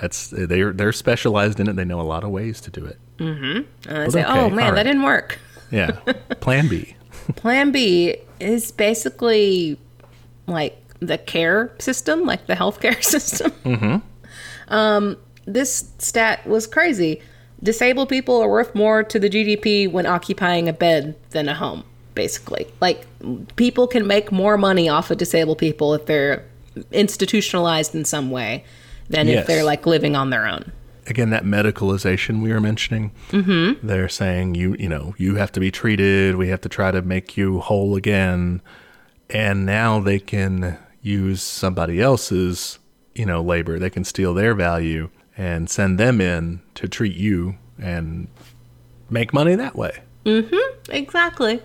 [0.00, 1.74] That's they're they're specialized in it.
[1.74, 2.98] They know a lot of ways to do it.
[3.18, 3.90] Mm-hmm.
[3.90, 4.74] And I say, okay, oh man, right.
[4.76, 5.38] that didn't work.
[5.72, 5.90] Yeah.
[6.40, 6.94] Plan B.
[7.34, 9.80] Plan B is basically
[10.46, 13.50] like the care system, like the healthcare system.
[13.64, 14.72] Mm-hmm.
[14.74, 17.20] Um, this stat was crazy.
[17.62, 21.84] Disabled people are worth more to the GDP when occupying a bed than a home,
[22.14, 22.66] basically.
[22.80, 23.06] Like,
[23.56, 26.44] people can make more money off of disabled people if they're
[26.92, 28.64] institutionalized in some way
[29.08, 29.40] than Yes.
[29.42, 30.72] if they're like living on their own.
[31.06, 33.86] again that medicalization we were mentioning mm-hmm.
[33.86, 37.00] they're saying you you know you have to be treated we have to try to
[37.00, 38.60] make you whole again
[39.30, 42.78] and now they can use somebody else's
[43.14, 47.56] you know labor they can steal their value and send them in to treat you
[47.78, 48.28] and
[49.10, 50.90] make money that way Mm-hmm.
[50.92, 51.62] Exactly.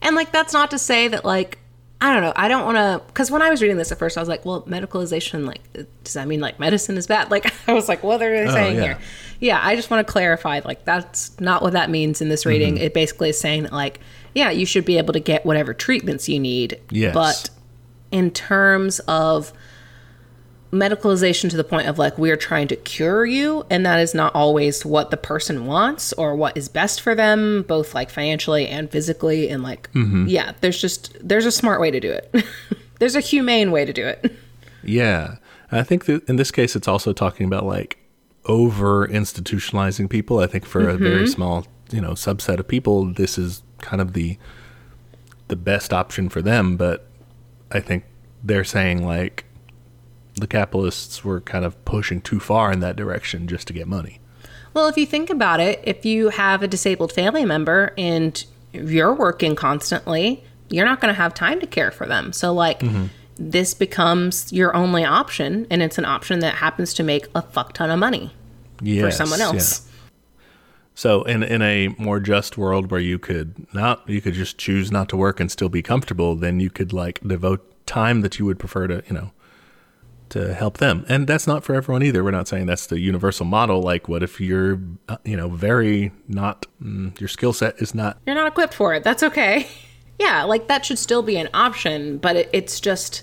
[0.00, 1.58] And like that's not to say that like
[2.00, 2.32] I don't know.
[2.34, 4.44] I don't want to because when I was reading this at first, I was like,
[4.44, 5.60] "Well, medicalization, like,
[6.02, 8.76] does that mean like medicine is bad?" Like, I was like, "What are they saying
[8.76, 8.82] yeah.
[8.82, 8.98] here?"
[9.38, 10.62] Yeah, I just want to clarify.
[10.64, 12.76] Like, that's not what that means in this reading.
[12.76, 14.00] It basically is saying that, like,
[14.34, 16.80] yeah, you should be able to get whatever treatments you need.
[16.90, 17.14] Yes.
[17.14, 17.50] But
[18.12, 19.52] in terms of
[20.70, 24.34] medicalization to the point of like we're trying to cure you and that is not
[24.34, 28.90] always what the person wants or what is best for them both like financially and
[28.90, 30.26] physically and like mm-hmm.
[30.26, 32.34] yeah there's just there's a smart way to do it
[33.00, 34.32] there's a humane way to do it
[34.82, 35.36] Yeah.
[35.70, 37.98] I think that in this case, it's also talking about like
[38.44, 40.40] over institutionalizing people.
[40.40, 41.26] I think for a very mm-hmm.
[41.26, 44.38] small, you know, subset of people, this is kind of the
[45.48, 46.76] the best option for them.
[46.76, 47.06] But
[47.72, 48.04] I think
[48.44, 49.44] they're saying like
[50.34, 54.20] the capitalists were kind of pushing too far in that direction just to get money.
[54.74, 59.14] Well, if you think about it, if you have a disabled family member and you're
[59.14, 62.32] working constantly, you're not going to have time to care for them.
[62.32, 63.06] So, like, mm-hmm.
[63.36, 67.74] this becomes your only option, and it's an option that happens to make a fuck
[67.74, 68.32] ton of money
[68.80, 69.91] Yes, for someone yeah.
[70.94, 74.92] So in in a more just world where you could not you could just choose
[74.92, 78.44] not to work and still be comfortable, then you could like devote time that you
[78.44, 79.32] would prefer to, you know,
[80.28, 81.04] to help them.
[81.08, 82.22] And that's not for everyone either.
[82.22, 83.82] We're not saying that's the universal model.
[83.82, 88.18] Like what if you're uh, you know, very not mm, your skill set is not
[88.26, 89.02] You're not equipped for it.
[89.02, 89.66] That's okay.
[90.18, 93.22] yeah, like that should still be an option, but it, it's just,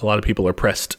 [0.00, 0.96] a lot of people are pressed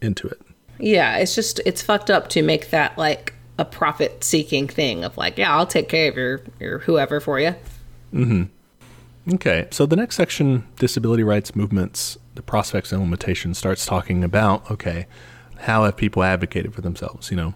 [0.00, 0.40] into it.
[0.78, 5.16] yeah, it's just, it's fucked up to make that like a profit seeking thing of
[5.16, 7.54] like, yeah, I'll take care of your, your whoever for you.
[8.14, 8.44] Mm-hmm.
[9.34, 14.70] Okay, so the next section, disability rights movements, the prospects and limitations, starts talking about
[14.70, 15.06] okay,
[15.58, 17.54] how have people advocated for themselves, you know,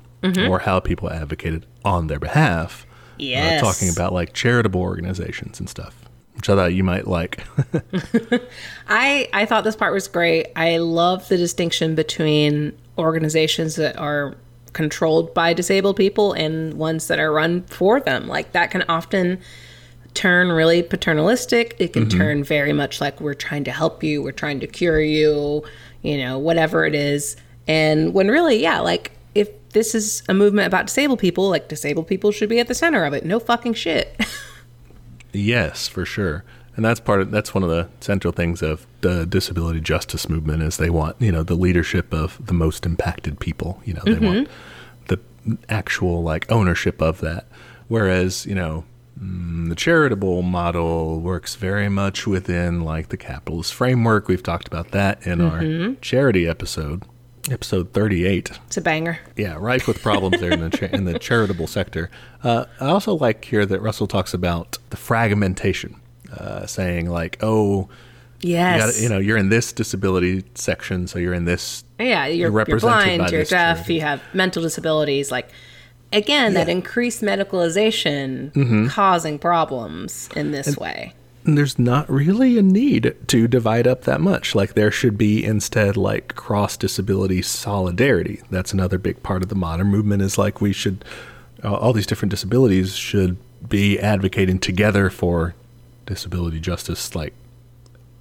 [0.48, 2.86] or how people advocated on their behalf?
[3.18, 3.62] Yes.
[3.62, 7.42] Uh, talking about like charitable organizations and stuff, which I thought you might like.
[8.88, 10.48] I I thought this part was great.
[10.56, 14.36] I love the distinction between organizations that are
[14.72, 18.28] controlled by disabled people and ones that are run for them.
[18.28, 19.40] Like that can often
[20.14, 21.76] turn really paternalistic.
[21.78, 22.18] It can mm-hmm.
[22.18, 25.64] turn very much like we're trying to help you, we're trying to cure you,
[26.02, 27.36] you know, whatever it is.
[27.66, 32.06] And when really, yeah, like if this is a movement about disabled people, like disabled
[32.06, 33.24] people should be at the center of it.
[33.24, 34.20] No fucking shit.
[35.32, 36.44] yes, for sure.
[36.74, 40.62] And that's part of that's one of the central things of the disability justice movement
[40.62, 43.80] is they want, you know, the leadership of the most impacted people.
[43.84, 44.48] You know, they want
[45.08, 45.18] the
[45.68, 47.46] actual like ownership of that.
[47.88, 48.84] Whereas, you know,
[49.20, 54.28] mm, the charitable model works very much within like the capitalist framework.
[54.28, 57.02] We've talked about that in our charity episode,
[57.50, 59.18] episode 38 it's a banger.
[59.36, 62.08] yeah, rife with problems there in the cha- in the charitable sector.
[62.42, 65.96] Uh, I also like here that Russell talks about the fragmentation,
[66.36, 67.88] uh, saying like, "Oh,
[68.40, 68.80] you, Yes.
[68.92, 72.64] gotta, you know, you're in this disability section, so you're in this." Yeah, you're, you're,
[72.64, 75.30] by blind, you're deaf, you have mental disabilities.
[75.30, 75.48] Like,
[76.12, 78.86] again, that increased medicalization Mm-hmm.
[78.88, 81.14] causing problems in this way.
[81.44, 84.54] And there's not really a need to divide up that much.
[84.54, 88.40] Like there should be instead like cross disability solidarity.
[88.50, 90.22] That's another big part of the modern movement.
[90.22, 91.04] Is like we should
[91.64, 93.36] uh, all these different disabilities should
[93.68, 95.54] be advocating together for
[96.06, 97.34] disability justice, like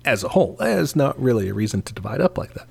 [0.05, 0.55] as a whole.
[0.59, 2.67] There's not really a reason to divide up like that.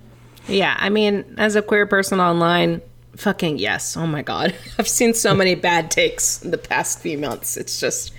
[0.48, 2.80] Yeah, I mean, as a queer person online,
[3.16, 3.96] fucking yes.
[3.96, 4.54] Oh my god.
[4.78, 7.56] I've seen so many bad takes in the past few months.
[7.56, 8.12] It's just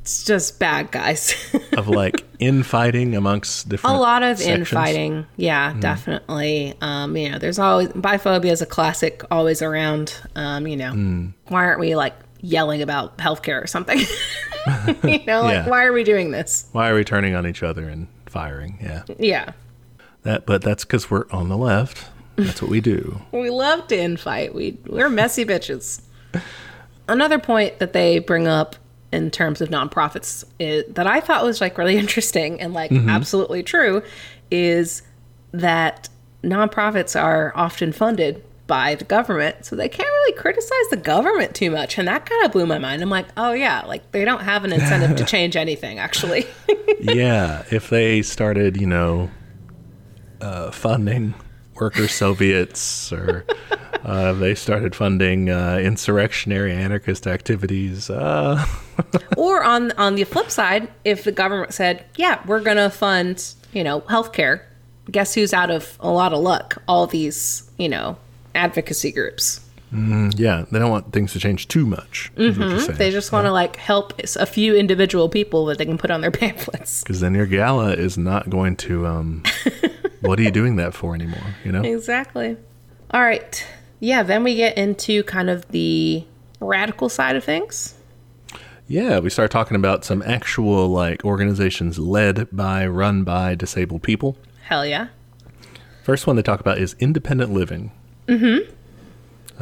[0.00, 1.34] it's just bad, guys.
[1.76, 4.58] Of like infighting amongst different a lot of sections.
[4.58, 5.26] infighting.
[5.36, 6.74] Yeah, definitely.
[6.80, 10.14] Um, you know, there's always biphobia is a classic, always around.
[10.36, 12.14] Um, you know, why aren't we like
[12.44, 13.98] yelling about healthcare or something?
[15.04, 15.68] you know, like Yeah.
[15.68, 16.68] why are we doing this?
[16.72, 18.78] Why are we turning on each other and firing?
[18.80, 19.52] Yeah, Yeah.
[20.22, 20.46] that.
[20.46, 22.06] But that's because we're on the left.
[22.36, 23.20] That's what we do.
[23.32, 24.54] We love to infight.
[24.54, 26.02] We we're messy bitches.
[27.08, 28.76] Another point that they bring up
[29.12, 33.08] in terms of nonprofits is, that I thought was like really interesting and like mm-hmm.
[33.08, 34.02] absolutely true
[34.50, 35.02] is
[35.52, 36.08] that
[36.42, 41.70] nonprofits are often funded by the government, so they can't really criticize the government too
[41.70, 43.02] much, and that kind of blew my mind.
[43.02, 46.46] I'm like, oh yeah, like they don't have an incentive to change anything actually.
[47.00, 49.30] yeah, if they started, you know,
[50.40, 51.34] uh, funding
[51.74, 53.44] worker Soviets or
[54.04, 58.64] uh, they started funding uh, insurrectionary anarchist activities, uh,
[59.36, 63.44] Or on on the flip side, if the government said, "Yeah, we're going to fund,
[63.72, 64.62] you know, healthcare,"
[65.10, 66.82] guess who's out of a lot of luck?
[66.88, 68.16] All these, you know,
[68.54, 69.60] advocacy groups.
[69.92, 72.32] Yeah, they don't want things to change too much.
[72.36, 72.96] Mm-hmm.
[72.96, 76.20] They just want to like help a few individual people that they can put on
[76.20, 77.02] their pamphlets.
[77.02, 79.06] because then your gala is not going to.
[79.06, 79.44] Um,
[80.20, 81.54] what are you doing that for anymore?
[81.64, 81.82] You know.
[81.82, 82.56] Exactly.
[83.12, 83.64] All right.
[84.00, 86.24] Yeah, then we get into kind of the
[86.60, 87.94] radical side of things.
[88.88, 94.36] Yeah, we start talking about some actual like organizations led by, run by disabled people.
[94.64, 95.08] Hell yeah.
[96.02, 97.92] First one they talk about is Independent Living.
[98.26, 98.72] Mm-hmm.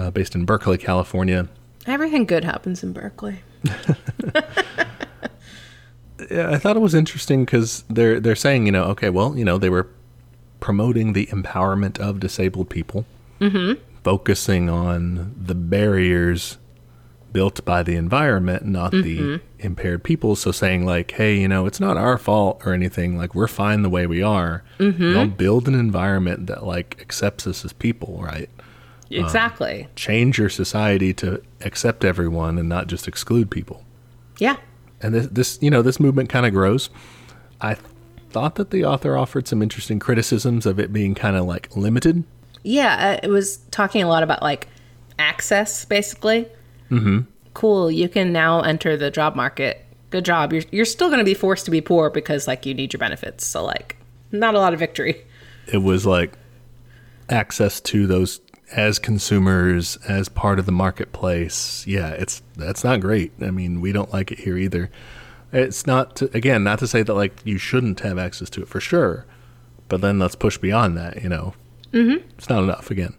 [0.01, 1.49] Uh, based in Berkeley, California.
[1.87, 3.43] Everything good happens in Berkeley.
[6.31, 9.45] Yeah, I thought it was interesting because they're they're saying, you know, okay, well, you
[9.45, 9.89] know, they were
[10.61, 13.05] promoting the empowerment of disabled people,
[13.41, 13.81] mm-hmm.
[14.05, 16.59] focusing on the barriers
[17.33, 20.37] built by the environment, not the impaired people.
[20.37, 23.17] So saying like, hey, you know, it's not our fault or anything.
[23.17, 24.63] Like we're fine the way we are.
[24.79, 25.13] Mm-hmm.
[25.15, 28.49] Know, build an environment that like accepts us as people, right?
[29.11, 29.89] Exactly.
[29.95, 33.85] Change your society to accept everyone and not just exclude people.
[34.39, 34.57] yeah.
[35.03, 36.89] and this, this you know this movement kind of grows
[37.61, 37.77] i
[38.31, 42.25] thought that the author offered some interesting criticisms of it being kind of like limited
[42.63, 43.19] Yeah.
[43.21, 44.69] uh, It was talking a lot about like
[45.19, 46.49] access, basically.
[46.93, 47.21] Mm-hmm.
[47.55, 47.91] Cool.
[47.91, 49.85] You can now enter the job market.
[50.11, 50.53] Good job.
[50.53, 52.99] You're, you're still going to be forced to be poor because like you need your
[52.99, 53.47] benefits.
[53.47, 53.97] So, like,
[54.31, 55.25] not a lot of victory.
[55.67, 56.33] it was like
[57.29, 58.41] access to those
[58.73, 63.93] as consumers as part of the marketplace yeah it's that's not great i mean we
[63.93, 64.91] don't like it here either
[65.53, 68.69] it's not to, again not to say that like you shouldn't have access to it
[68.69, 69.27] for sure
[69.89, 71.55] but then let's push beyond that you know
[71.93, 72.27] mm-hmm.
[72.39, 73.15] it's not enough again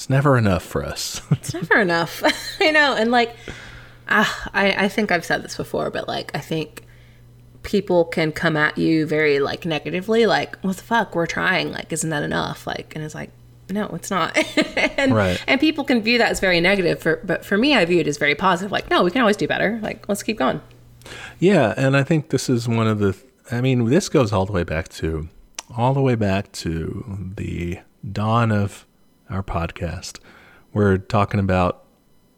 [0.00, 2.22] it's never enough for us It's never enough.
[2.60, 2.96] I know.
[2.96, 3.36] And like,
[4.08, 6.84] ah, I, I think I've said this before, but like, I think
[7.62, 11.70] people can come at you very like negatively, like, what the fuck, we're trying.
[11.70, 12.66] Like, isn't that enough?
[12.66, 13.28] Like, and it's like,
[13.68, 14.34] no, it's not.
[14.96, 15.38] and, Right.
[15.46, 16.98] and people can view that as very negative.
[17.02, 18.72] For, but for me, I view it as very positive.
[18.72, 19.78] Like, no, we can always do better.
[19.82, 20.62] Like, let's keep going.
[21.38, 23.14] Yeah, and I think this is one of the.
[23.50, 25.28] I mean, this goes all the way back to,
[25.76, 27.80] all the way back to the
[28.10, 28.86] dawn of
[29.30, 30.18] our podcast.
[30.72, 31.84] We're talking about,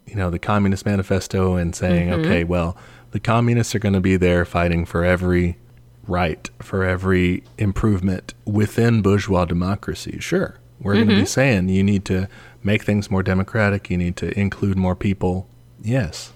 [0.07, 2.21] you know, the Communist Manifesto and saying, mm-hmm.
[2.21, 2.77] okay, well,
[3.11, 5.59] the communists are going to be there fighting for every
[6.07, 10.19] right, for every improvement within bourgeois democracy.
[10.21, 11.27] Sure, we're going to be mm-hmm.
[11.27, 12.29] saying you need to
[12.63, 13.91] make things more democratic.
[13.91, 15.49] You need to include more people.
[15.81, 16.33] Yes,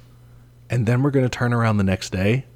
[0.68, 2.46] and then we're going to turn around the next day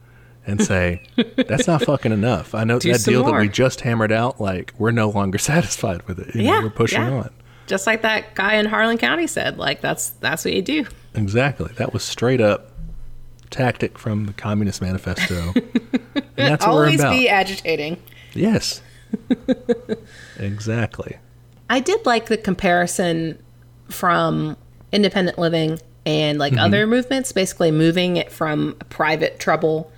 [0.46, 1.03] and say
[1.36, 2.55] that's not fucking enough.
[2.55, 4.40] I know Do that deal that we just hammered out.
[4.40, 6.34] Like we're no longer satisfied with it.
[6.34, 6.62] You know, Yeah.
[6.62, 7.11] we're pushing yeah.
[7.11, 7.30] on.
[7.70, 10.84] Just like that guy in Harlan County said, like, that's, that's what you do.
[11.14, 11.72] Exactly.
[11.76, 12.72] That was straight up
[13.50, 18.02] tactic from the Communist Manifesto, and that's Always be agitating.
[18.34, 18.82] yes.
[20.38, 21.18] exactly.
[21.68, 23.40] I did like the comparison
[23.88, 24.56] from
[24.90, 26.64] independent living and like mm-hmm.
[26.64, 29.92] other movements, basically moving it from private trouble,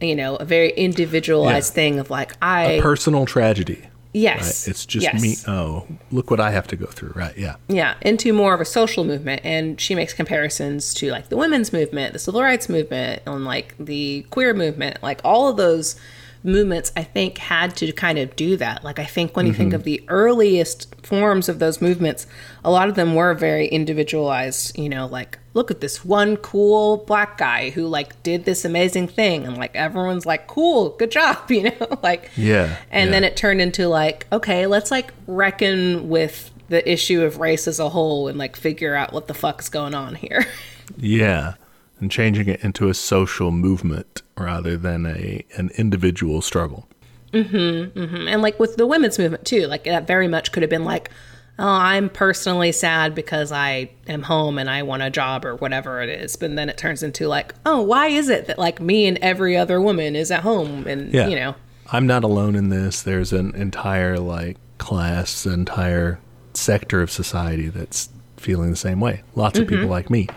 [0.00, 1.74] you know, a very individualized Yeah.
[1.74, 3.84] thing of like I A personal tragedy.
[4.16, 4.36] Right?
[4.38, 5.20] yes, It's just yes.
[5.20, 5.36] me.
[5.46, 7.12] Oh, look what I have to go through.
[7.14, 7.36] Right.
[7.36, 7.56] Yeah.
[7.68, 9.42] yeah, into more of a social movement.
[9.44, 13.74] And she makes comparisons to like the women's movement, the civil rights movement, and like
[13.78, 15.02] the queer movement.
[15.02, 15.96] Like all of those
[16.42, 18.84] movements, I think, had to kind of do that.
[18.84, 19.76] Like I think when you think mm-hmm.
[19.76, 22.26] of the earliest forms of those movements,
[22.64, 24.78] a lot of them were very individualized.
[24.78, 29.08] You know, like look at this one cool black guy who like did this amazing
[29.08, 32.76] thing, and like everyone's like, cool, good job, you know, like Yeah.
[32.90, 33.12] and yeah.
[33.12, 37.78] then it turned into like, okay, let's like reckon with the issue of race as
[37.80, 40.46] a whole and like figure out what the fuck's going on here.
[40.98, 41.54] Yeah,
[41.98, 46.86] and changing it into a social movement rather than a an individual struggle.
[47.32, 47.86] Hmm.
[48.28, 51.10] And like with the women's movement too, like that very much could have been like,
[51.58, 56.02] oh, I'm personally sad because I am home and I want a job or whatever
[56.02, 56.36] it is.
[56.36, 59.56] But then it turns into like, oh, why is it that like me and every
[59.56, 61.54] other woman is at home and Yeah, you know,
[61.92, 63.02] I'm not alone in this.
[63.02, 66.18] There's an entire like class, entire
[66.54, 69.22] sector of society that's feeling the same way.
[69.34, 70.28] Lots of people like me.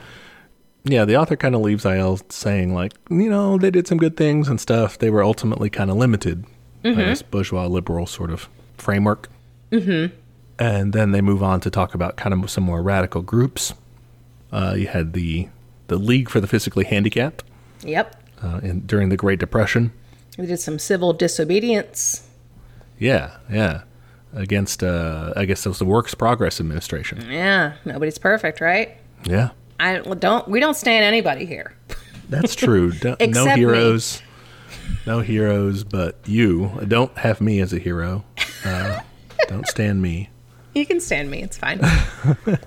[0.86, 4.16] Yeah, the author kind of leaves IL saying like, you know, they did some good
[4.16, 4.98] things and stuff.
[4.98, 6.46] They were ultimately kind of limited
[6.84, 8.48] by this bourgeois liberal sort of
[8.78, 9.30] framework.
[9.72, 10.16] Mm-hmm.
[10.60, 13.74] And then they move on to talk about kind of some more radical groups.
[14.52, 15.48] Uh, you had the
[15.88, 17.44] the League for the Physically Handicapped
[17.82, 18.16] yep.
[18.44, 19.92] uh, in, during the Great Depression.
[20.38, 22.28] We did some civil disobedience.
[22.98, 23.84] Yeah, yeah.
[24.34, 27.26] Against, uh, I guess it was the Works Progress Administration.
[27.30, 28.98] Yeah, nobody's perfect, right?
[29.24, 29.50] Yeah,
[29.80, 31.74] I don't we don't stand anybody here.
[32.30, 32.92] that's true.
[33.04, 33.62] No Except me.
[33.62, 34.22] heroes,
[35.08, 36.70] no heroes, but you.
[36.88, 38.24] Don't have me as a hero.
[38.64, 39.00] Uh,
[39.48, 40.30] don't stand me.
[40.74, 41.42] You can stand me.
[41.42, 41.82] It's fine.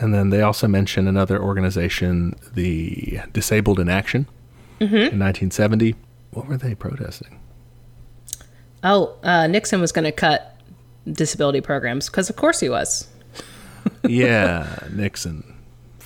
[0.00, 4.26] And then they also mention another organization, the Disabled in Action,
[4.80, 5.96] in 1970.
[6.30, 7.40] What were they protesting?
[8.84, 10.56] Oh, uh, Nixon was going to cut
[11.10, 13.08] disability programs because, of course, he was.
[14.04, 15.56] yeah, Nixon.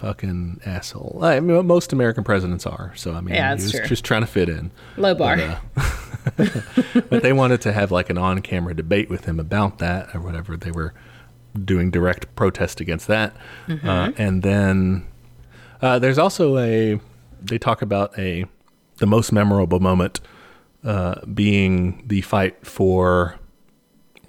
[0.03, 1.21] Fucking asshole.
[1.23, 2.93] I mean, most American presidents are.
[2.97, 3.87] So, I mean, Yeah, he was true.
[3.87, 4.73] just trying to fit in.
[4.97, 5.37] Low bar.
[5.37, 6.61] But, uh,
[7.09, 10.21] but they wanted to have like an on camera debate with him about that or
[10.21, 10.57] whatever.
[10.57, 10.93] They were
[11.65, 13.37] doing direct protest against that.
[13.85, 15.07] Uh, and then
[15.81, 16.99] uh, there's also a,
[17.41, 18.47] they talk about a,
[18.97, 20.19] the most memorable moment
[20.83, 23.39] uh, being the fight for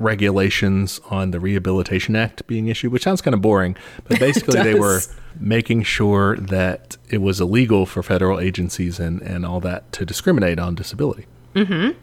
[0.03, 3.75] regulations on the Rehabilitation Act being issued, which sounds kind of boring,
[4.05, 5.01] but basically they were
[5.39, 10.59] making sure that it was illegal for federal agencies and, and all that to discriminate
[10.59, 11.25] on disability.
[11.55, 11.97] Mm-hmm.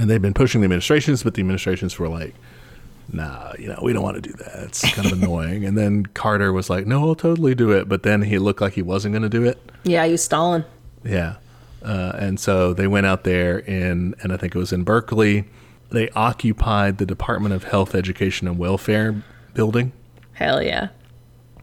[0.00, 2.34] And they've been pushing the administrations, but the administrations were like,
[3.12, 4.64] nah, you know, we don't want to do that.
[4.64, 5.64] It's kind of annoying.
[5.64, 7.88] And then Carter was like, no, I'll totally do it.
[7.88, 9.58] But then he looked like he wasn't going to do it.
[9.84, 10.64] Yeah, he was Stalin.
[11.04, 11.36] Yeah.
[11.82, 15.44] Uh, and so they went out there in, and I think it was in Berkeley.
[15.90, 19.22] They occupied the Department of Health, Education, and Welfare
[19.54, 19.92] building.
[20.32, 20.88] Hell yeah.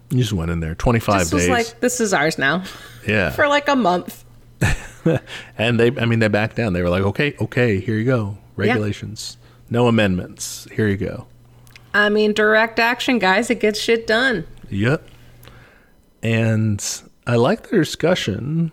[0.09, 1.49] You just went in there 25 This was days.
[1.49, 2.63] like, this is ours now
[3.07, 3.31] yeah.
[3.31, 4.23] for like a month.
[5.57, 6.73] and they, I mean, they backed down.
[6.73, 8.37] They were like, okay, okay, here you go.
[8.55, 9.37] Regulations.
[9.69, 10.67] No amendments.
[10.71, 11.27] Here you go.
[11.93, 13.49] I mean, direct action, guys.
[13.49, 14.45] It gets shit done.
[14.69, 15.07] Yep.
[16.21, 16.83] And
[17.25, 18.71] I like the discussion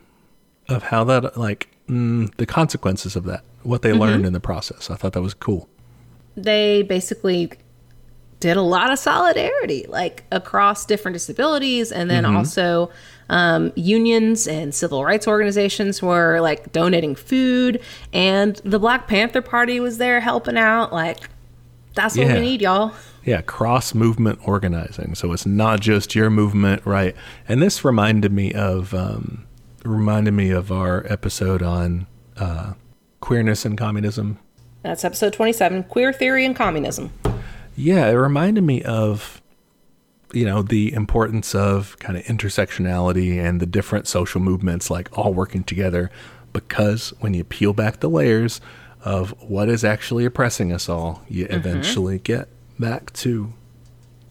[0.69, 4.91] of how that, like, mm, the consequences of that, what they learned in the process.
[4.91, 5.69] I thought that was cool.
[6.37, 7.53] They basically
[8.41, 12.91] did a lot of solidarity, like across different disabilities, and then also
[13.29, 17.81] um, unions and civil rights organizations were like donating food,
[18.13, 20.93] and the Black Panther Party was there helping out.
[20.93, 21.19] Like,
[21.95, 22.93] that's what we need, y'all.
[23.25, 25.15] Yeah, cross movement organizing.
[25.15, 27.15] So it's not just your movement, right?
[27.47, 29.47] And this reminded me of um,
[29.85, 32.07] reminded me of our episode on
[32.37, 32.75] uh,
[33.21, 34.39] queerness and communism.
[34.83, 37.13] That's episode 27 Queer Theory and Communism.
[37.77, 39.41] Yeah, it reminded me of
[40.33, 45.35] you know the importance of kind of intersectionality and the different social movements like all
[45.35, 46.11] working together
[46.53, 48.61] because when you peel back the layers
[49.05, 53.53] of what is actually oppressing us all, you eventually get back to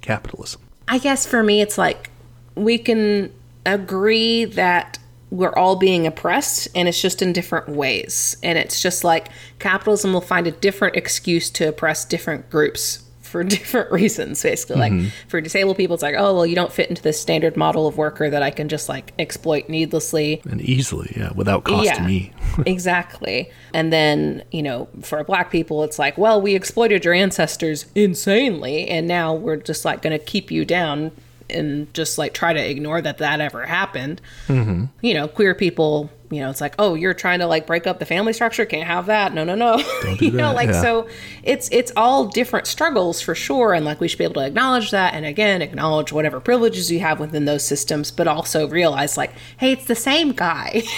[0.01, 0.61] capitalism.
[0.87, 2.09] I guess for me, it's like
[2.55, 3.33] we can
[3.65, 4.97] agree that
[5.31, 8.35] we're all being oppressed and it's just in different ways.
[8.43, 9.29] And it's just like
[9.59, 14.75] capitalism will find a different excuse to oppress different groups for different reasons, basically.
[14.75, 15.07] Like mm-hmm.
[15.29, 17.97] for disabled people, it's like, oh, well, you don't fit into this standard model of
[17.97, 20.41] worker that I can just like exploit needlessly.
[20.49, 22.33] And easily, yeah, without cost to me.
[22.65, 23.49] exactly.
[23.73, 28.89] And then, you know, for black people, it's like, well, we exploited your ancestors insanely,
[28.89, 31.13] and now we're just like going to keep you down
[31.51, 34.21] and just like try to ignore that that ever happened.
[34.47, 34.85] Mm-hmm.
[35.01, 37.99] You know, queer people, you know, it's like, oh, you're trying to like break up
[37.99, 38.65] the family structure.
[38.65, 39.33] Can't have that.
[39.33, 39.77] No, no, no.
[40.19, 40.81] you know, like yeah.
[40.81, 41.07] so
[41.43, 44.91] it's it's all different struggles for sure, and like we should be able to acknowledge
[44.91, 49.31] that, and again, acknowledge whatever privileges you have within those systems, but also realize like,
[49.57, 50.83] hey, it's the same guy.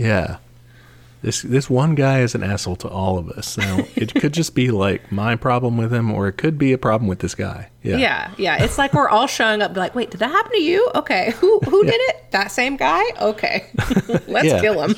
[0.00, 0.38] Yeah.
[1.22, 3.58] This this one guy is an asshole to all of us.
[3.58, 6.78] Now, it could just be like my problem with him, or it could be a
[6.78, 7.68] problem with this guy.
[7.82, 7.96] Yeah.
[7.98, 8.62] Yeah, yeah.
[8.64, 10.90] It's like we're all showing up, like, wait, did that happen to you?
[10.94, 12.30] Okay, who who did it?
[12.30, 13.02] That same guy?
[13.20, 13.66] Okay,
[14.28, 14.60] let's Yeah.
[14.62, 14.94] kill him.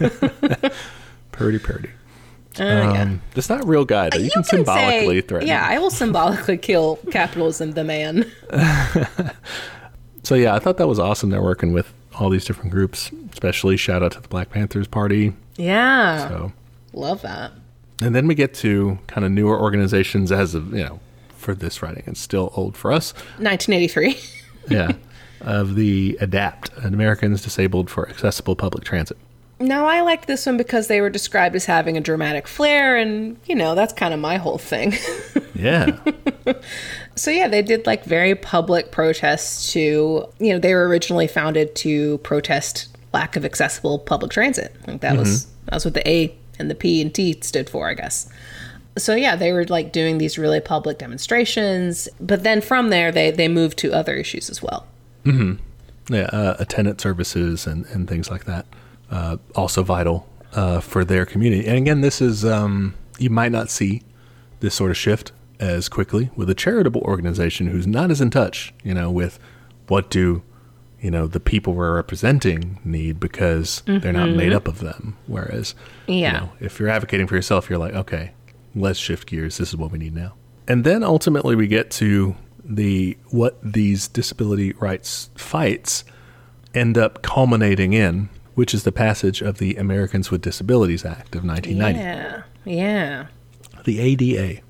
[1.32, 1.88] Purdy purdy.
[2.60, 3.02] Uh, yeah.
[3.02, 4.18] Um, It's not a real guy, though.
[4.18, 5.64] You, can, symbolically say, threaten Yeah.
[5.66, 8.30] I will symbolically kill capitalism, the man.
[10.24, 11.30] So, yeah, I thought that was awesome.
[11.30, 15.32] They're working with all these different groups, especially shout out to the Black Panthers Party.
[15.56, 16.52] Yeah, So,
[16.92, 17.52] love that.
[18.00, 21.00] and then we get to kind of newer organizations as of, you know,
[21.36, 22.04] for this writing.
[22.06, 23.12] It's still old for us.
[23.38, 24.18] 1983.
[24.68, 24.92] Yeah.
[25.40, 29.16] of the ADAPT, Americans Disabled for Accessible Public Transit.
[29.58, 33.36] now I liked this one because they were described as having a dramatic flair, and
[33.46, 34.94] you know that's kind of my whole thing.
[35.54, 35.98] Yeah.
[37.16, 41.74] So yeah, they did like very public protests to, you know, they were originally founded
[41.76, 44.74] to protest lack of accessible public transit.
[44.86, 47.88] Like that was that was what the A and the P and T stood for,
[47.88, 48.28] I guess.
[48.98, 53.30] So yeah, they were like doing these really public demonstrations, but then from there they
[53.30, 54.86] they moved to other issues as well.
[56.08, 58.66] yeah, uh, attendant services and, and things like that.
[59.10, 61.66] Uh, also vital uh, for their community.
[61.66, 64.02] And again, this is, um, you might not see
[64.60, 65.32] this sort of shift
[65.62, 69.38] as quickly with a charitable organization who's not as in touch, you know, with
[69.86, 70.42] what do,
[71.00, 74.56] you know, the people we're representing need because they're not made mm-hmm.
[74.56, 75.16] up of them.
[75.26, 75.74] Whereas,
[76.08, 76.32] you Yeah.
[76.32, 78.32] know, if you're advocating for yourself, you're like, okay,
[78.74, 79.58] let's shift gears.
[79.58, 80.34] This is what we need now.
[80.66, 82.34] And then ultimately we get to
[82.64, 86.04] the what these disability rights fights
[86.74, 91.44] end up culminating in, which is the passage of the Americans with Disabilities Act of
[91.44, 92.42] 1990, Yeah.
[92.64, 93.26] Yeah.
[93.84, 94.60] the ADA.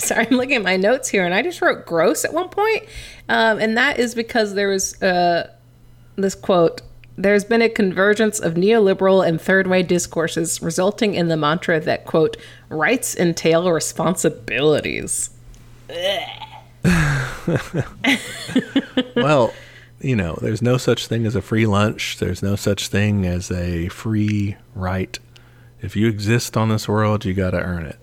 [0.00, 2.84] Sorry, I'm looking at my notes here, and I just wrote gross at one point.
[3.28, 5.50] Um, and that is because there was uh,
[6.16, 6.80] this quote
[7.16, 12.06] There's been a convergence of neoliberal and third way discourses resulting in the mantra that,
[12.06, 12.38] quote,
[12.70, 15.30] rights entail responsibilities.
[19.16, 19.52] well,
[20.00, 22.16] you know, there's no such thing as a free lunch.
[22.18, 25.18] There's no such thing as a free right.
[25.82, 27.98] If you exist on this world, you got to earn it.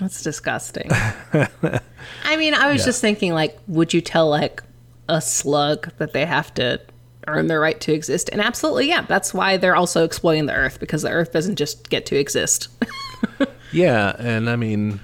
[0.00, 0.90] That's disgusting.
[2.24, 2.86] I mean, I was Yeah.
[2.86, 4.62] just thinking, like, would you tell, like,
[5.08, 6.80] a slug that they have to
[7.26, 8.30] earn their right to exist?
[8.32, 9.02] And absolutely, yeah.
[9.02, 12.68] That's why they're also exploiting the earth because the earth doesn't just get to exist.
[13.72, 14.98] Yeah, and I mean,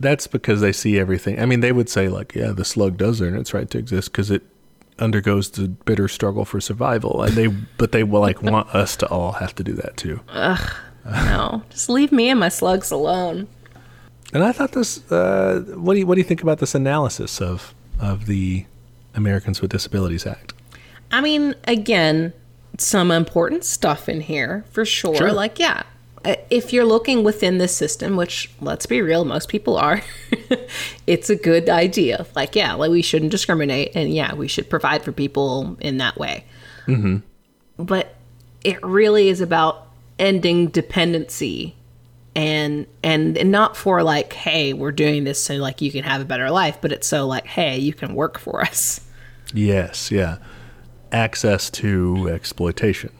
[0.00, 1.38] that's because they see everything.
[1.38, 4.10] I mean, they would say like, yeah, the slug does earn its right to exist
[4.10, 4.42] because it
[4.98, 9.08] undergoes the bitter struggle for survival, and they, but they will like want us to
[9.10, 10.20] all have to do that too.
[10.30, 10.74] Ugh,
[11.04, 13.48] no, just leave me and my slugs alone.
[14.32, 15.10] And I thought this.
[15.10, 18.66] Uh, what do you what do you think about this analysis of of the
[19.14, 20.52] Americans with Disabilities Act?
[21.10, 22.32] I mean, again,
[22.78, 25.14] some important stuff in here for sure.
[25.14, 25.32] Sure.
[25.32, 25.84] Like, yeah,
[26.24, 30.02] uh, if you're looking within this system, which let's be real, most people are,
[31.06, 32.26] it's a good idea.
[32.34, 36.18] Like, yeah, like we shouldn't discriminate, and yeah, we should provide for people in that
[36.18, 36.44] way.
[36.86, 37.18] Mm-hmm.
[37.82, 38.16] But
[38.64, 39.86] it really is about
[40.18, 41.75] ending dependency.
[42.36, 46.20] And, and and not for like hey we're doing this so like you can have
[46.20, 49.00] a better life but it's so like hey you can work for us
[49.54, 50.38] Yes, yeah.
[51.12, 53.12] Access to exploitation,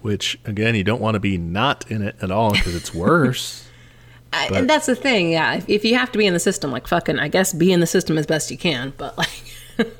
[0.00, 3.68] which again, you don't want to be not in it at all because it's worse.
[4.34, 5.54] I, and that's the thing, yeah.
[5.54, 7.80] If, if you have to be in the system, like fucking, I guess be in
[7.80, 8.94] the system as best you can.
[8.96, 9.42] But like,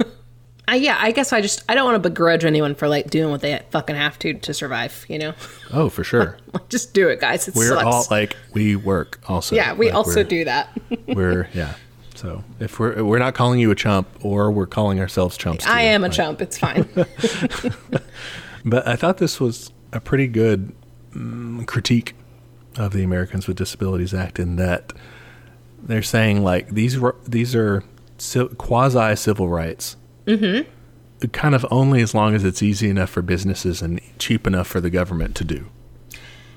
[0.69, 3.31] I, yeah, I guess I just I don't want to begrudge anyone for like doing
[3.31, 5.05] what they fucking have to to survive.
[5.09, 5.35] You know,
[5.73, 6.39] oh, for sure.
[6.55, 7.49] like just do it, guys.
[7.49, 7.85] It We're sucks.
[7.85, 9.57] all like we work also.
[9.57, 10.69] yeah, we Like, also do that.
[11.09, 11.75] We're yeah.
[12.15, 15.67] So if we're we're not calling you a chump, or we're calling ourselves chumps.
[15.67, 15.89] I too.
[15.89, 16.41] am a chump.
[16.41, 16.89] It's fine.
[18.65, 20.73] But I thought this was a pretty good
[21.15, 22.15] mm, critique
[22.77, 24.93] of the Americans with Disabilities Act in that
[25.83, 26.97] they're saying like these
[27.27, 27.83] these are
[28.59, 29.97] quasi civil rights.
[30.27, 31.27] Mm-hmm.
[31.29, 34.81] Kind of only as long as it's easy enough for businesses and cheap enough for
[34.81, 35.67] the government to do.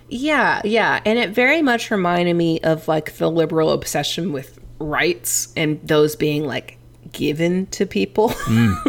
[0.09, 5.51] yeah, yeah, and it very much reminded me of like the liberal obsession with rights
[5.55, 6.77] and those being like
[7.11, 8.33] given to people.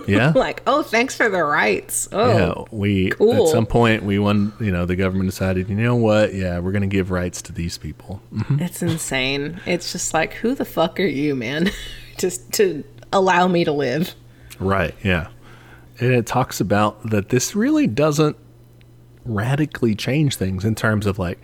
[0.07, 0.33] Yeah.
[0.35, 2.09] like, oh, thanks for the rights.
[2.13, 3.45] Oh, Yeah, we cool.
[3.47, 4.53] at some point we won.
[4.61, 5.69] You know, the government decided.
[5.69, 6.33] You know what?
[6.35, 8.21] Yeah, we're going to give rights to these people.
[8.53, 9.61] It's insane.
[9.67, 11.71] It's just like, who the fuck are you, man?
[12.19, 14.15] just to allow me to live.
[14.59, 14.95] Right.
[15.03, 15.29] Yeah.
[15.99, 18.37] And it talks about that this really doesn't
[19.25, 21.41] radically change things in terms of like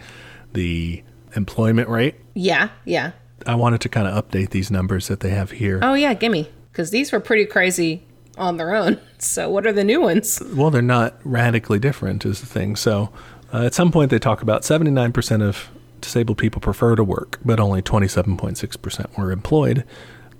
[0.52, 1.02] the
[1.34, 2.16] employment rate.
[2.34, 3.12] Yeah, yeah.
[3.46, 5.80] I wanted to kind of update these numbers that they have here.
[5.82, 6.48] Oh, yeah, gimme.
[6.70, 8.04] Because these were pretty crazy
[8.38, 8.98] on their own.
[9.22, 10.42] So, what are the new ones?
[10.52, 12.74] Well, they're not radically different, is the thing.
[12.74, 13.12] So,
[13.54, 17.60] uh, at some point, they talk about 79% of disabled people prefer to work, but
[17.60, 19.84] only 27.6% were employed.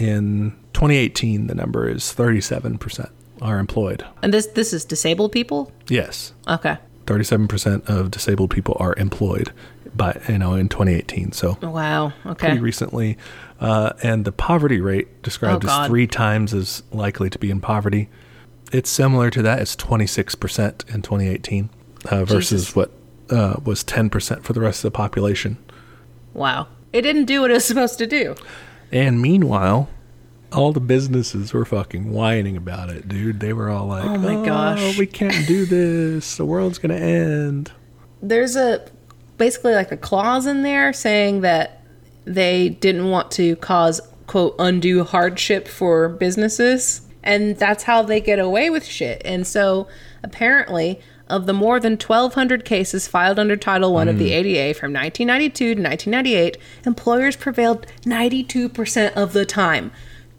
[0.03, 4.05] In 2018, the number is 37% are employed.
[4.23, 5.71] And this this is disabled people?
[5.89, 6.33] Yes.
[6.49, 6.77] Okay.
[7.07, 9.53] 37% of disabled people are employed
[9.95, 12.13] by you know in 2018 so Wow.
[12.25, 12.47] Okay.
[12.49, 13.19] pretty recently
[13.61, 17.61] uh, and the poverty rate described Oh, as three times as likely to be in
[17.61, 18.09] poverty
[18.73, 21.69] it's similar to that it's 26% in 2018
[22.07, 22.77] uh, versus Jesus.
[22.77, 22.91] what
[23.31, 25.59] uh, was 10% for the rest of the population
[26.35, 26.69] Wow.
[26.93, 28.35] It didn't do what it was supposed to do.
[28.93, 29.89] And meanwhile
[30.53, 33.41] all the businesses were fucking whining about it dude.
[33.41, 36.37] They were all like Oh my oh, gosh." we can't do this.
[36.37, 37.73] The world's gonna end.
[38.21, 38.87] There's a
[39.39, 41.83] basically like a clause in there saying that
[42.25, 48.39] they didn't want to cause quote undue hardship for businesses and that's how they get
[48.39, 49.23] away with shit.
[49.25, 49.89] And so
[50.23, 51.01] apparently
[51.33, 54.45] of the more than 1200 cases filed under title 1 of the mm.
[54.45, 59.91] ada from 1992 to 1998 employers prevailed 92% of the time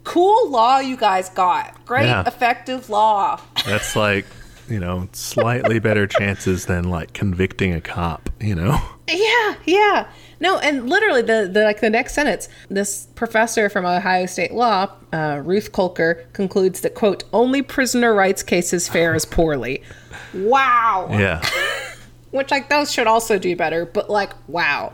[0.04, 2.24] cool law you guys got great Yeah.
[2.28, 4.26] effective law That's like,
[4.70, 8.80] you know, slightly better chances than like convicting a cop, you know?
[9.10, 10.08] Yeah, yeah.
[10.40, 14.92] No, and literally the, the like the next sentence, this professor from Ohio State Law,
[15.12, 19.84] uh, Ruth Colker, concludes that quote only prisoner rights cases fare as poorly.
[20.34, 21.08] Wow.
[21.12, 21.48] Yeah.
[22.32, 24.94] Which like those should also do better, but like wow.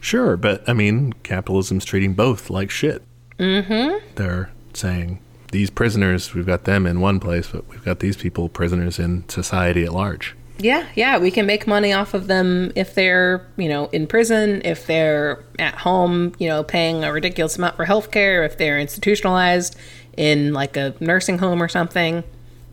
[0.00, 3.02] Sure, but I mean, capitalism's treating both like shit.
[3.38, 4.04] Mm-hmm.
[4.16, 5.20] They're saying
[5.52, 9.28] these prisoners, we've got them in one place, but we've got these people prisoners in
[9.28, 10.36] society at large.
[10.62, 14.60] Yeah, yeah, we can make money off of them if they're, you know, in prison,
[14.64, 19.76] if they're at home, you know, paying a ridiculous amount for healthcare, if they're institutionalized
[20.16, 22.22] in like a nursing home or something.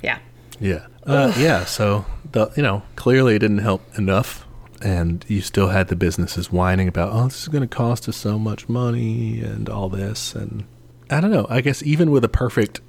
[0.01, 0.19] Yeah.
[0.59, 0.87] Yeah.
[1.05, 1.63] Uh, yeah.
[1.63, 4.45] So, the, you know, clearly it didn't help enough.
[4.81, 8.17] And you still had the businesses whining about, oh, this is going to cost us
[8.17, 10.35] so much money and all this.
[10.35, 10.65] And
[11.09, 11.47] I don't know.
[11.49, 12.81] I guess even with a perfect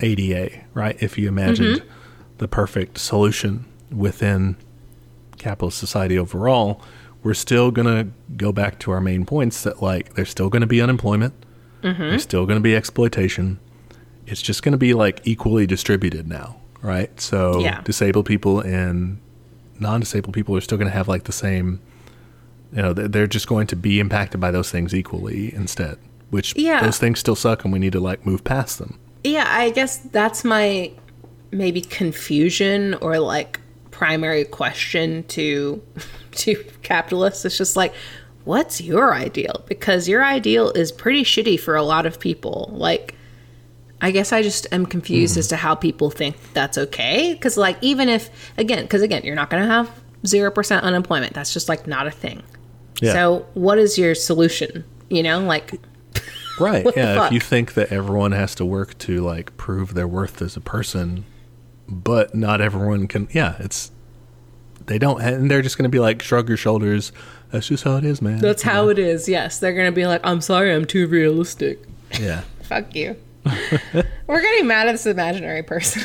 [0.00, 0.96] ADA, right?
[1.00, 1.88] If you imagined mm-hmm.
[2.38, 4.56] the perfect solution within
[5.38, 6.80] capitalist society overall,
[7.22, 10.60] we're still going to go back to our main points that, like, there's still going
[10.60, 11.34] to be unemployment,
[11.82, 12.00] mm-hmm.
[12.00, 13.58] there's still going to be exploitation.
[14.26, 17.20] It's just going to be like equally distributed now, right?
[17.20, 17.80] So, yeah.
[17.82, 19.20] disabled people and
[19.78, 21.80] non-disabled people are still going to have like the same
[22.72, 25.98] you know they're just going to be impacted by those things equally instead
[26.30, 26.82] which yeah.
[26.82, 29.98] those things still suck and we need to like move past them yeah i guess
[29.98, 30.90] that's my
[31.50, 33.60] maybe confusion or like
[33.96, 35.82] primary question to
[36.32, 37.94] to capitalists it's just like
[38.44, 43.14] what's your ideal because your ideal is pretty shitty for a lot of people like
[44.02, 45.40] I guess I just am confused mm-hmm.
[45.40, 47.32] as to how people think that's okay.
[47.32, 48.28] Because, like, even if,
[48.58, 49.90] again, because again, you're not going to have
[50.24, 51.32] 0% unemployment.
[51.32, 52.42] That's just like not a thing.
[53.00, 53.14] Yeah.
[53.14, 54.84] So, what is your solution?
[55.08, 55.80] You know, like,
[56.60, 56.86] right.
[56.96, 57.26] yeah.
[57.26, 60.60] If you think that everyone has to work to, like, prove their worth as a
[60.60, 61.24] person,
[61.88, 63.90] but not everyone can, yeah, it's,
[64.86, 67.12] they don't, and they're just going to be like, shrug your shoulders.
[67.50, 68.38] That's just how it is, man.
[68.38, 69.28] That's how it is.
[69.28, 69.58] Yes.
[69.58, 71.80] They're going to be like, I'm sorry, I'm too realistic.
[72.20, 72.42] Yeah.
[72.62, 73.16] Fuck you.
[74.26, 76.02] We're getting mad at this imaginary person.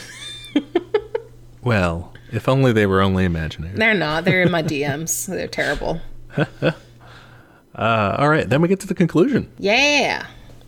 [1.64, 3.76] well, if only they were only imaginary.
[3.76, 4.26] They're not.
[4.26, 5.26] They're in my DMs.
[5.26, 6.02] They're terrible.
[6.38, 6.72] uh,
[7.76, 9.52] all right, then we get to the conclusion.
[9.58, 10.28] Yeah.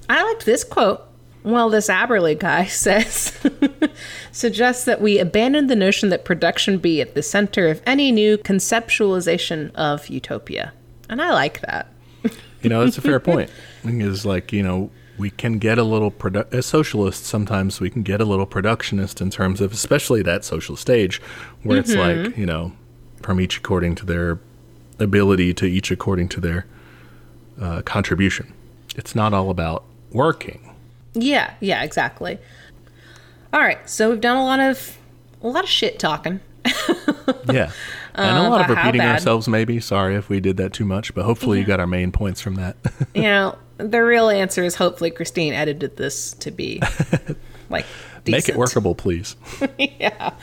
[0.09, 1.07] I liked this quote.
[1.43, 3.37] Well, this Abberley guy says,
[4.31, 8.37] suggests that we abandon the notion that production be at the center of any new
[8.37, 10.73] conceptualization of utopia.
[11.09, 11.87] And I like that.
[12.61, 13.49] you know, that's a fair point.
[13.83, 18.03] Is like, you know, we can get a little produ- as socialists sometimes we can
[18.03, 21.21] get a little productionist in terms of especially that social stage
[21.61, 21.91] where mm-hmm.
[21.91, 22.71] it's like you know
[23.21, 24.39] from each according to their
[24.99, 26.65] ability to each according to their
[27.61, 28.53] uh, contribution
[28.95, 30.72] it's not all about working
[31.13, 32.37] yeah yeah exactly
[33.51, 34.97] all right so we've done a lot of
[35.41, 36.39] a lot of shit talking
[37.51, 37.71] yeah
[38.15, 41.13] and a um, lot of repeating ourselves maybe sorry if we did that too much
[41.13, 41.61] but hopefully yeah.
[41.61, 42.75] you got our main points from that
[43.13, 46.81] you know the real answer is hopefully Christine edited this to be
[47.69, 47.85] like
[48.23, 48.27] decent.
[48.27, 49.35] make it workable, please.
[49.77, 50.33] yeah.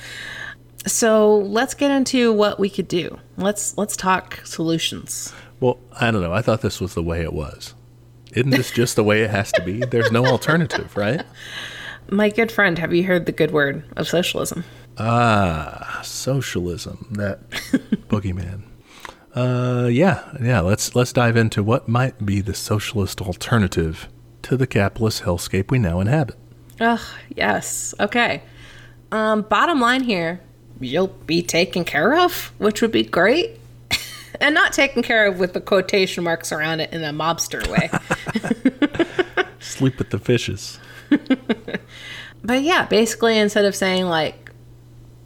[0.87, 3.18] So let's get into what we could do.
[3.37, 5.33] Let's let's talk solutions.
[5.61, 6.33] Well, I don't know.
[6.33, 7.75] I thought this was the way it was.
[8.35, 9.81] Isn't this just the way it has to be?
[9.81, 11.24] There's no alternative, right?
[12.11, 14.64] My good friend, have you heard the good word of socialism?
[14.99, 17.49] Ah, socialism, that
[18.09, 18.62] boogeyman.
[19.35, 20.61] Uh, yeah, yeah.
[20.61, 24.09] Let's let's dive into what might be the socialist alternative
[24.43, 26.37] to the capitalist hellscape we now inhabit.
[26.81, 27.01] Ugh,
[27.37, 27.95] yes.
[28.01, 28.43] Okay.
[29.12, 30.41] Um, bottom line here,
[30.81, 33.60] you'll be taken care of, which would be great.
[34.41, 37.91] And not taken care of with the quotation marks around it in a mobster way.
[39.61, 40.78] Sleep with the fishes.
[42.43, 44.51] but yeah, basically, instead of saying, like,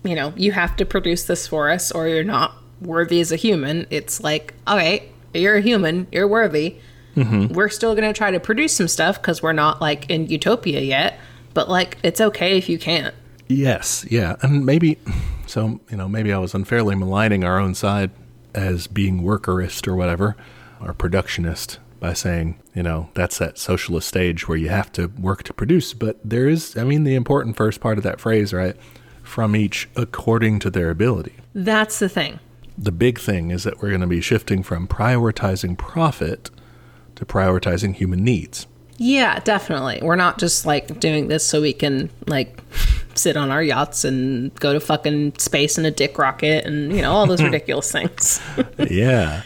[0.02, 3.36] you know, you have to produce this for us or you're not worthy as a
[3.36, 3.86] human.
[3.90, 6.76] It's like, all right, you're a human, you're worthy.
[7.16, 7.54] Mm-hmm.
[7.54, 10.80] We're still going to try to produce some stuff because we're not like in utopia
[10.80, 11.18] yet,
[11.54, 13.14] but like it's okay if you can't.
[13.46, 14.36] Yes, yeah.
[14.42, 14.98] And maybe,
[15.46, 18.10] so, you know, maybe I was unfairly maligning our own side
[18.54, 20.36] as being workerist or whatever,
[20.80, 25.42] or productionist by saying, you know, that's that socialist stage where you have to work
[25.44, 25.94] to produce.
[25.94, 28.76] But there is, I mean, the important first part of that phrase, right?
[29.22, 31.34] From each according to their ability.
[31.54, 32.40] That's the thing
[32.76, 36.50] the big thing is that we're going to be shifting from prioritizing profit
[37.14, 38.66] to prioritizing human needs.
[38.96, 40.00] Yeah, definitely.
[40.02, 42.60] We're not just like doing this so we can like
[43.18, 47.02] sit on our yachts and go to fucking space in a dick rocket and you
[47.02, 48.40] know all those ridiculous things.
[48.90, 49.42] yeah.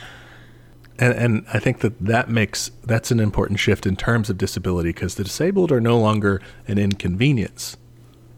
[0.98, 4.90] And and I think that that makes that's an important shift in terms of disability
[4.90, 7.76] because the disabled are no longer an inconvenience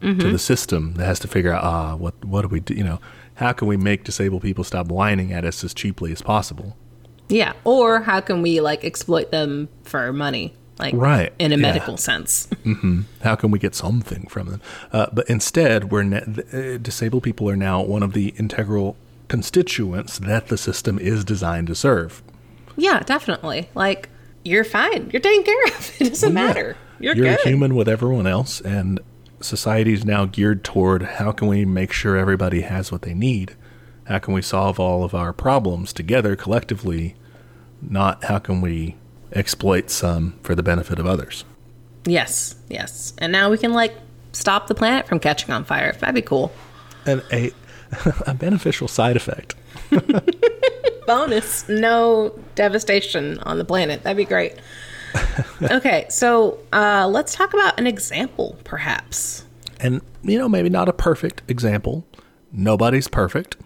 [0.01, 0.19] mm-hmm.
[0.19, 2.83] to the system that has to figure out ah what what do we do you
[2.83, 2.99] know
[3.41, 6.77] how can we make disabled people stop whining at us as cheaply as possible?
[7.27, 10.53] Yeah, or how can we like exploit them for money?
[10.81, 11.61] Like right in a yeah.
[11.61, 12.47] medical sense.
[12.65, 13.01] Mm-hmm.
[13.23, 14.61] How can we get something from them?
[14.91, 16.23] Uh, but instead, we're ne-
[16.53, 21.67] uh, disabled people are now one of the integral constituents that the system is designed
[21.67, 22.21] to serve.
[22.75, 23.69] Yeah, definitely.
[23.75, 24.09] Like
[24.43, 25.09] you're fine.
[25.11, 25.91] You're taken care of.
[26.01, 26.77] It doesn't well, matter.
[26.99, 27.39] You're you're good.
[27.41, 28.99] human with everyone else, and
[29.39, 33.55] society is now geared toward how can we make sure everybody has what they need?
[34.05, 37.15] How can we solve all of our problems together collectively?
[37.81, 38.95] Not how can we
[39.33, 41.45] exploit some for the benefit of others?
[42.05, 43.13] Yes, yes.
[43.17, 43.93] And now we can like
[44.33, 45.93] stop the planet from catching on fire.
[45.93, 46.51] That'd be cool.
[47.05, 47.51] And a
[48.27, 49.55] a beneficial side effect.
[51.07, 54.03] Bonus, no devastation on the planet.
[54.03, 54.55] That'd be great.
[55.61, 59.45] okay, so uh, let's talk about an example, perhaps.
[59.79, 62.05] And you know, maybe not a perfect example.
[62.51, 63.57] Nobody's perfect.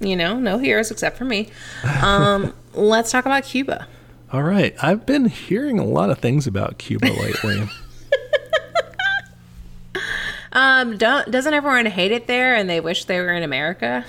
[0.00, 1.50] You know, no heroes except for me.
[2.02, 3.86] Um, let's talk about Cuba.
[4.32, 4.74] All right.
[4.82, 7.68] I've been hearing a lot of things about Cuba lately.
[10.52, 14.04] Um, don't doesn't everyone hate it there and they wish they were in America?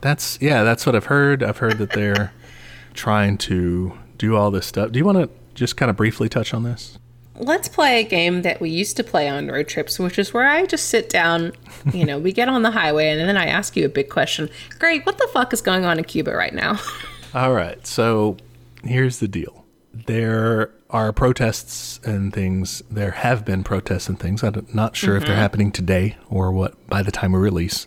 [0.00, 1.42] That's yeah, that's what I've heard.
[1.42, 2.32] I've heard that they're
[2.94, 4.92] trying to do all this stuff.
[4.92, 6.98] Do you want to just kind of briefly touch on this?
[7.36, 10.48] Let's play a game that we used to play on road trips, which is where
[10.48, 11.52] I just sit down,
[11.92, 14.50] you know, we get on the highway and then I ask you a big question.
[14.78, 16.78] Greg, what the fuck is going on in Cuba right now?
[17.34, 17.84] All right.
[17.86, 18.36] So
[18.84, 19.61] here's the deal.
[19.94, 22.82] There are protests and things.
[22.90, 24.42] There have been protests and things.
[24.42, 27.86] I'm not sure if they're happening today or what by the time we release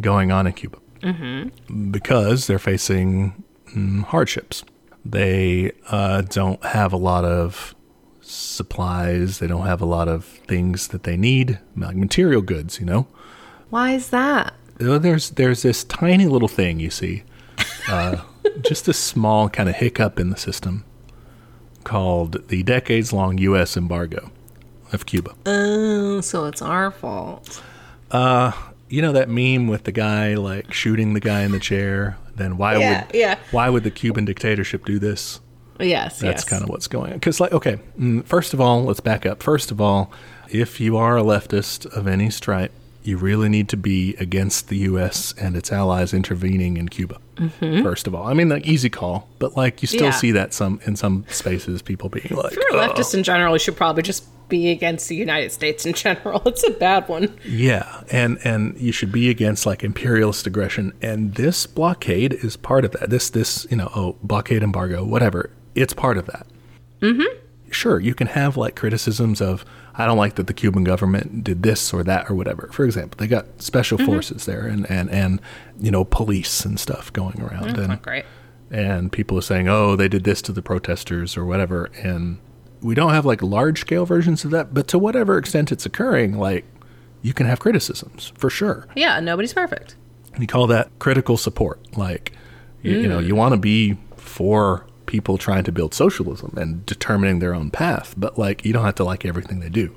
[0.00, 0.78] going on in Cuba.
[1.02, 1.90] Mm-hmm.
[1.90, 3.42] Because they're facing
[3.74, 4.64] mm, hardships.
[5.04, 7.74] They uh, don't have a lot of
[8.20, 9.38] supplies.
[9.38, 13.06] They don't have a lot of things that they need, like material goods, you know?
[13.70, 14.54] Why is that?
[14.78, 17.24] There's there's this tiny little thing you see,
[17.88, 18.22] uh,
[18.62, 20.84] just a small kind of hiccup in the system
[21.94, 23.76] called the decades-long U.S.
[23.76, 24.30] embargo
[24.92, 25.34] of Cuba.
[25.44, 27.60] Oh, so it's our fault.
[28.12, 28.52] Uh,
[28.88, 32.16] You know that meme with the guy like shooting the guy in the chair.
[32.36, 33.38] Then why Yeah, would yeah.
[33.50, 35.40] why would the Cuban dictatorship do this?
[35.80, 36.44] Yes, That's yes.
[36.44, 37.18] kind of what's going on.
[37.18, 39.42] Because, like, okay, mm, first of all, let's back up.
[39.42, 40.12] First of all,
[40.50, 42.72] if you are a leftist of any stripe,
[43.02, 45.32] you really need to be against the U.S.
[45.38, 47.18] and its allies intervening in Cuba.
[47.58, 50.04] First of all, I mean, like, easy call, but like, you still Mm-hmm.
[50.06, 50.10] Yeah.
[50.12, 53.54] see that some in some spaces, people being like, If you're a leftist in general,
[53.54, 56.42] you should probably just be against the United States in general.
[56.46, 57.38] It's a bad one.
[57.46, 62.84] Yeah, and and you should be against like imperialist aggression, and this blockade is part
[62.84, 63.08] of that.
[63.10, 66.46] This this you know oh blockade embargo whatever it's part of that.
[67.00, 67.38] Mm-hmm.
[67.70, 71.62] Sure, you can have like criticisms of I don't like that the Cuban government did
[71.62, 72.68] this or that or whatever.
[72.72, 74.06] For example, they got special mm-hmm.
[74.06, 75.40] forces there and and and
[75.78, 78.24] you know police and stuff going around mm, and Not great.
[78.70, 82.38] and people are saying, "Oh, they did this to the protesters or whatever." And
[82.82, 86.38] we don't have like large scale versions of that, but to whatever extent it's occurring,
[86.38, 86.64] like
[87.22, 88.86] you can have criticisms for sure.
[88.94, 89.96] Yeah, nobody's perfect.
[90.38, 91.96] We call that critical support.
[91.96, 92.32] Like,
[92.82, 93.26] you, you know, mm.
[93.26, 98.14] you want to be for people trying to build socialism and determining their own path,
[98.16, 99.94] but like you don't have to like everything they do.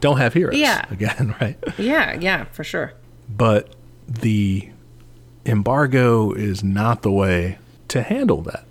[0.00, 0.56] Don't have heroes.
[0.56, 0.84] Yeah.
[0.90, 1.56] Again, right?
[1.78, 2.92] Yeah, yeah, for sure.
[3.28, 3.74] but
[4.06, 4.68] the
[5.46, 7.56] embargo is not the way
[7.88, 8.64] to handle that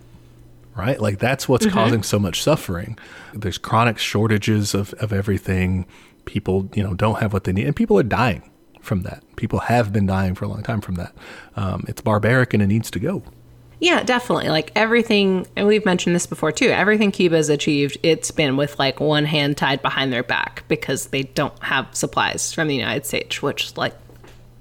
[0.76, 2.98] right like that's what's causing so much suffering
[3.34, 5.86] there's chronic shortages of, of everything
[6.26, 8.44] people you know don't have what they need and people are dying
[8.82, 11.14] from that people have been dying for a long time from that
[11.56, 13.24] um, it's barbaric and it needs to go
[13.80, 14.50] Yeah, definitely.
[14.50, 16.70] Like everything, and we've mentioned this before too.
[16.70, 21.24] Everything Cuba's achieved, it's been with like one hand tied behind their back because they
[21.24, 23.96] don't have supplies from the United States, which like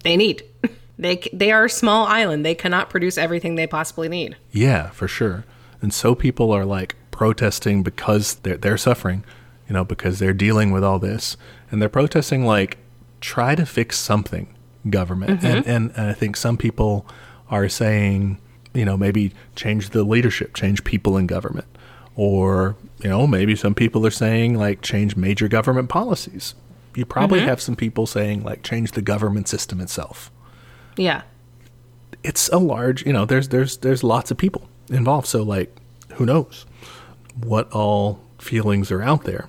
[0.02, 0.44] they need.
[1.00, 2.44] They they are a small island.
[2.44, 4.36] They cannot produce everything they possibly need.
[4.50, 5.44] Yeah, for sure.
[5.80, 9.24] And so people are like protesting because they're they're suffering,
[9.68, 11.36] you know, because they're dealing with all this,
[11.70, 12.78] and they're protesting like
[13.20, 14.52] try to fix something,
[14.90, 15.40] government.
[15.40, 15.46] Mm-hmm.
[15.46, 17.06] And, and and I think some people
[17.48, 18.40] are saying,
[18.74, 21.66] you know, maybe change the leadership, change people in government,
[22.16, 26.54] or you know, maybe some people are saying like change major government policies.
[26.94, 27.48] You probably mm-hmm.
[27.48, 30.30] have some people saying like change the government system itself.
[30.96, 31.22] Yeah.
[32.24, 35.26] it's a large you know there's there's there's lots of people involved.
[35.26, 35.74] So like
[36.14, 36.66] who knows
[37.40, 39.48] what all feelings are out there.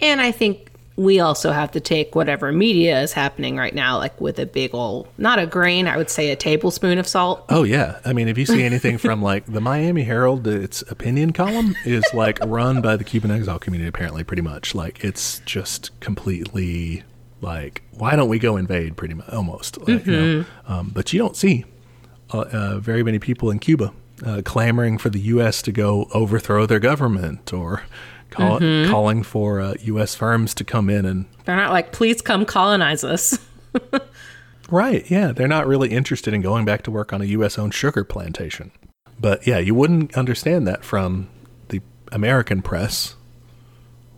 [0.00, 0.67] And I think
[0.98, 4.74] we also have to take whatever media is happening right now, like with a big
[4.74, 7.44] old, not a grain, I would say a tablespoon of salt.
[7.48, 11.32] oh yeah i mean if you see anything from like the miami herald its opinion
[11.32, 15.98] column is like run by the cuban exile community apparently pretty much like it's just
[16.00, 17.02] completely
[17.40, 20.44] like why don't we go invade pretty much almost like, you know?
[20.66, 21.64] um, but you don't see
[22.32, 23.92] uh, uh, very many people in Cuba
[24.24, 25.62] uh, clamoring for the U.S.
[25.62, 27.82] to go overthrow their government or
[28.30, 30.14] call, calling for uh, U.S.
[30.14, 31.26] firms to come in and.
[31.44, 33.38] They're not like, please come colonize us.
[34.70, 37.58] Right, yeah, they're not really interested in going back to work on a U.S.
[37.58, 38.70] owned sugar plantation.
[39.18, 41.28] But yeah, you wouldn't understand that from
[41.68, 41.80] the
[42.12, 43.16] American press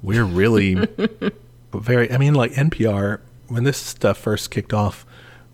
[0.03, 0.75] we're really
[1.73, 2.11] very.
[2.11, 5.07] I mean, like NPR when this stuff first kicked off,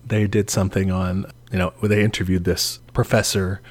[0.05, 3.61] they did something on you know where they interviewed this professor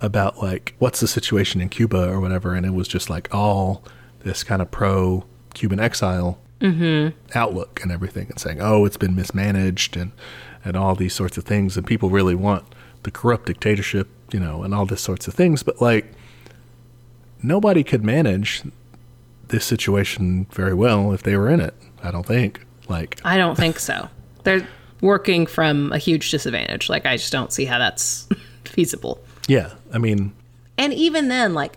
[0.00, 3.84] about like what's the situation in Cuba or whatever, and it was just like all
[4.20, 7.16] this kind of pro Cuban exile mm-hmm.
[7.36, 10.12] outlook and everything, and saying, oh, it's been mismanaged and
[10.64, 12.64] and all these sorts of things, and people really want
[13.02, 16.12] the corrupt dictatorship, you know, and all this sorts of things, but like
[17.42, 18.62] nobody could manage
[19.48, 21.74] this situation very well if they were in it.
[22.02, 22.64] I don't think.
[22.88, 24.08] Like, I don't think so.
[24.44, 24.66] They're
[25.00, 26.88] working from a huge disadvantage.
[26.88, 28.28] Like, I just don't see how that's
[28.64, 29.20] feasible.
[29.48, 30.32] yeah, I mean,
[30.78, 31.74] And even then, like,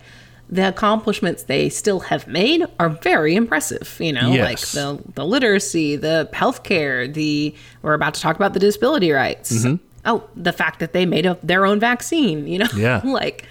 [0.53, 3.97] the accomplishments they still have made are very impressive.
[3.99, 4.45] You know, Yes.
[4.49, 9.65] like the the literacy, the healthcare, the we're about to talk about the disability rights.
[10.05, 12.45] Oh, the fact that they made a, their own vaccine.
[12.47, 13.01] You know, Yeah.
[13.21, 13.45] like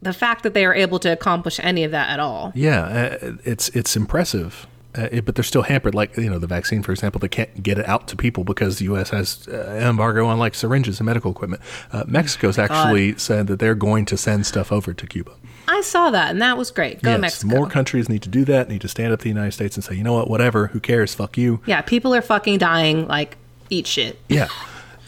[0.00, 2.52] the fact that they are able to accomplish any of that at all.
[2.54, 4.66] yeah, uh, it's it's impressive.
[4.96, 7.18] Uh, it, but they're still hampered, like you know, the vaccine, for example.
[7.18, 9.10] They can't get it out to people because the U.S.
[9.10, 11.60] has uh, an embargo on like syringes and medical equipment.
[11.92, 15.32] Uh, Mexico's actually said that they're going to send stuff over to Cuba.
[15.68, 17.02] I saw that, and that was great.
[17.02, 17.54] Go yes, Mexico.
[17.54, 18.68] more countries need to do that.
[18.68, 20.80] Need to stand up to the United States and say, you know what, whatever, who
[20.80, 21.14] cares?
[21.14, 21.60] Fuck you.
[21.66, 23.06] yeah, people are fucking dying.
[23.06, 23.36] Like,
[23.70, 24.18] eat shit.
[24.28, 24.48] Yeah.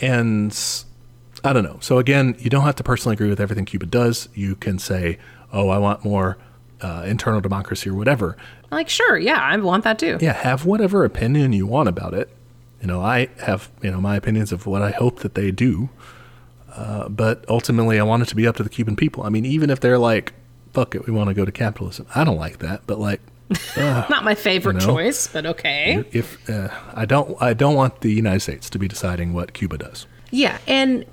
[0.01, 0.57] And
[1.45, 1.79] I don't know.
[1.81, 4.29] So again, you don't have to personally agree with everything Cuba does.
[4.35, 5.19] You can say,
[5.53, 6.39] "Oh, I want more
[6.81, 8.37] uh, internal democracy or whatever."
[8.71, 10.19] Like, sure, yeah, I want that too.
[10.21, 12.29] Yeah, have whatever opinion you want about it.
[12.81, 15.91] You know, I have you know my opinions of what I hope that they do.
[16.75, 19.25] Uh, but ultimately, I want it to be up to the Cuban people.
[19.25, 20.33] I mean, even if they're like,
[20.73, 22.83] "Fuck it, we want to go to capitalism," I don't like that.
[22.87, 23.21] But like,
[23.77, 24.95] Not my favorite You know?
[24.95, 26.05] choice, but okay.
[26.13, 29.77] if uh, I don't, I don't want the United States to be deciding what Cuba
[29.79, 30.07] does.
[30.31, 31.05] Yeah, and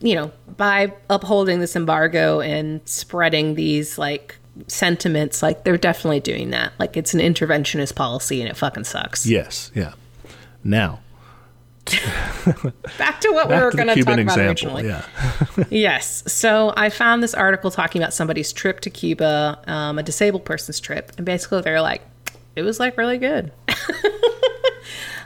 [0.00, 4.36] you know, by upholding this embargo and spreading these like
[4.66, 6.72] sentiments, like they're definitely doing that.
[6.78, 9.26] Like it's an interventionist policy and it fucking sucks.
[9.26, 9.92] Yes, yeah.
[10.62, 11.00] Now,
[12.98, 14.76] Back to what we back were to going to talk about example.
[14.78, 14.86] originally.
[14.88, 15.04] Yeah.
[15.70, 16.22] Yes.
[16.32, 20.80] So I found this article talking about somebody's trip to Cuba, um, a disabled person's
[20.80, 22.02] trip, and basically they're like,
[22.56, 23.52] it was like really good.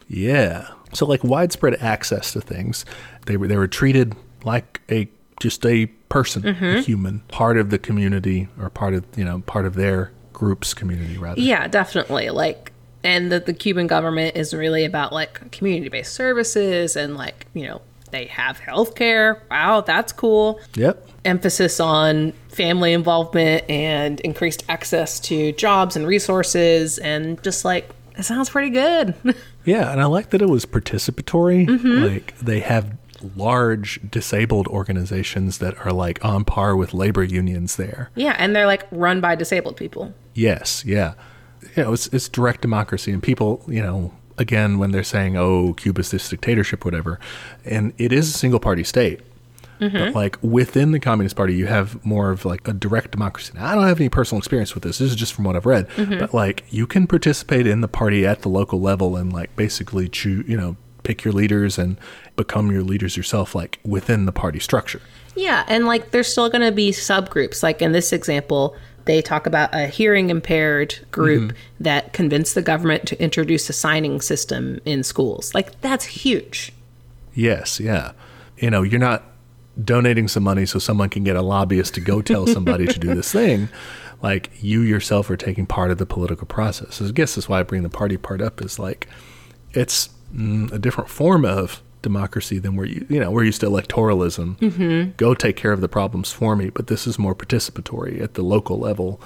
[0.08, 0.68] Yeah.
[0.94, 2.84] So like widespread access to things,
[3.26, 5.08] they were they were treated like a
[5.40, 6.64] just a person, Mm-hmm.
[6.64, 10.72] a human, part of the community or part of you know part of their group's
[10.72, 11.40] community rather.
[11.40, 12.30] Yeah, definitely.
[12.30, 12.72] Like,
[13.04, 17.66] and that the Cuban government is really about like community based services and like, you
[17.66, 17.80] know,
[18.10, 19.40] they have healthcare.
[19.50, 20.60] Wow, that's cool.
[20.74, 21.06] Yep.
[21.24, 26.98] Emphasis on family involvement and increased access to jobs and resources.
[26.98, 29.14] And just like, it sounds pretty good.
[29.64, 31.66] Yeah, and I like that it was participatory.
[31.66, 32.02] Mm-hmm.
[32.10, 32.96] Like they have
[33.36, 38.10] large disabled organizations that are like on par with labor unions there.
[38.14, 40.14] yeah, and they're like run by disabled people.
[40.32, 41.12] Yes, yeah.
[41.76, 45.74] You know, it's, it's direct democracy, and people, you know, again, when they're saying, "Oh,
[45.74, 47.18] Cuba's this dictatorship, whatever,"
[47.64, 49.20] and it is a single party state.
[49.78, 50.16] But mm-hmm.
[50.16, 53.52] like within the Communist Party, you have more of like a direct democracy.
[53.54, 54.98] Now, I don't have any personal experience with this.
[54.98, 55.88] This is just from what I've read.
[55.90, 56.18] Mm-hmm.
[56.18, 60.08] But like you can participate in the party at the local level and like basically
[60.08, 61.96] choose, you know, pick your leaders and
[62.34, 65.00] become your leaders yourself, like within the party structure.
[65.36, 67.62] Yeah, and like there's still going to be subgroups.
[67.62, 68.76] Like in this example,
[69.08, 74.20] they talk about a hearing impaired group that convinced the government to introduce a signing
[74.20, 75.54] system in schools.
[75.54, 76.72] Like that's huge.
[77.32, 78.12] Yes, yeah.
[78.58, 79.24] You know, you're not
[79.82, 83.14] donating some money so someone can get a lobbyist to go tell somebody to do
[83.14, 83.70] this thing.
[84.20, 86.96] Like you yourself are taking part of the political process.
[86.96, 89.08] So I guess that's why I bring the party part up is like
[89.72, 93.66] it's mm, a different form of democracy than where you you know we're used to
[93.66, 94.58] electoralism.
[94.58, 95.12] Mm-hmm.
[95.16, 98.42] Go take care of the problems for me, but this is more participatory at the
[98.42, 99.20] local level,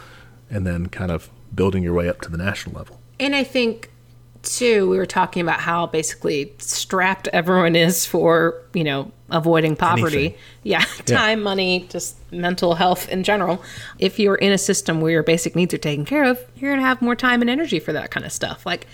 [0.50, 3.00] and then kind of building your way up to the national level.
[3.20, 3.90] And I think
[4.42, 10.18] too, we were talking about how basically strapped everyone is for, you know, avoiding poverty.
[10.18, 10.38] Anything.
[10.64, 13.62] Yeah, time, money, just mental health in general.
[13.98, 16.80] If you're in a system where your basic needs are taken care of, you're going
[16.80, 18.66] to have more time and energy for that kind of stuff.
[18.66, 18.86] Like,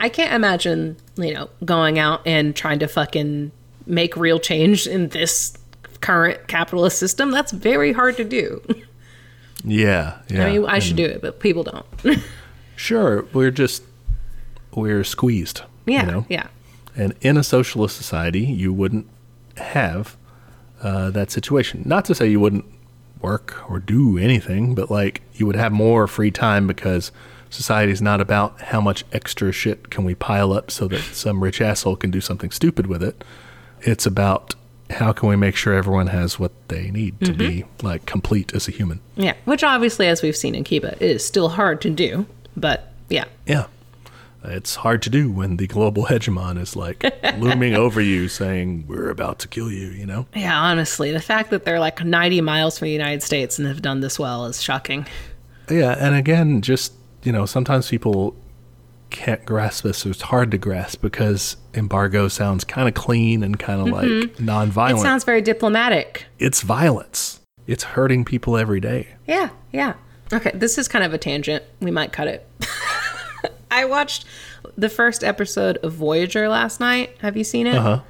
[0.00, 3.52] I can't imagine, you know, going out and trying to fucking
[3.86, 5.56] make real change in this
[6.00, 7.30] current capitalist system.
[7.30, 8.62] That's very hard to do.
[9.66, 10.44] Yeah, yeah.
[10.46, 11.86] I mean, I and- should do it, but people don't.
[12.76, 13.82] Sure, we're just
[14.74, 15.62] we're squeezed.
[15.86, 16.26] yeah, you know?
[16.28, 16.48] yeah.
[16.96, 19.06] And in a socialist society, you wouldn't
[19.56, 20.16] have
[20.82, 21.82] uh, that situation.
[21.86, 22.64] Not to say you wouldn't
[23.22, 27.12] work or do anything, but like you would have more free time because
[27.54, 31.60] society's not about how much extra shit can we pile up so that some rich
[31.60, 33.22] asshole can do something stupid with it.
[33.80, 34.54] It's about
[34.90, 37.86] how can we make sure everyone has what they need to be mm-hmm.
[37.86, 39.00] like complete as a human.
[39.16, 42.26] Yeah, which obviously, as we've seen in Cuba, is still hard to do,
[42.56, 43.24] but Yeah.
[43.46, 43.66] Yeah.
[44.46, 47.02] It's hard to do when the global hegemon is like
[47.38, 50.26] looming over you saying, We're about to kill you, you know?
[50.34, 53.80] Yeah, honestly, the fact that they're like 90 miles from the United States and have
[53.80, 55.06] done this well is shocking.
[55.70, 55.96] Yeah.
[55.98, 56.92] And again, just,
[57.24, 58.36] you know, sometimes people
[59.10, 60.04] can't grasp this.
[60.06, 64.68] It's hard to grasp because embargo sounds kind of clean and kind of like non
[64.68, 66.26] It sounds very diplomatic.
[66.38, 69.08] it's violence, it's hurting people every day.
[69.26, 69.94] Yeah, yeah.
[70.32, 71.62] Okay, this is kind of a tangent.
[71.80, 72.48] We might cut it.
[73.70, 74.24] I watched
[74.76, 77.16] the first episode of Voyager last night.
[77.20, 77.76] Have you seen it?
[77.76, 78.00] Uh huh.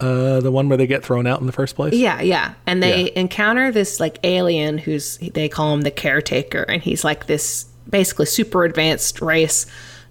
[0.00, 1.94] Uh, the one where they get thrown out in the first place?
[1.94, 2.54] Yeah, yeah.
[2.66, 3.10] And they Yeah.
[3.20, 8.26] encounter this like alien who's they call him the caretaker and he's like this basically
[8.26, 9.66] super advanced race.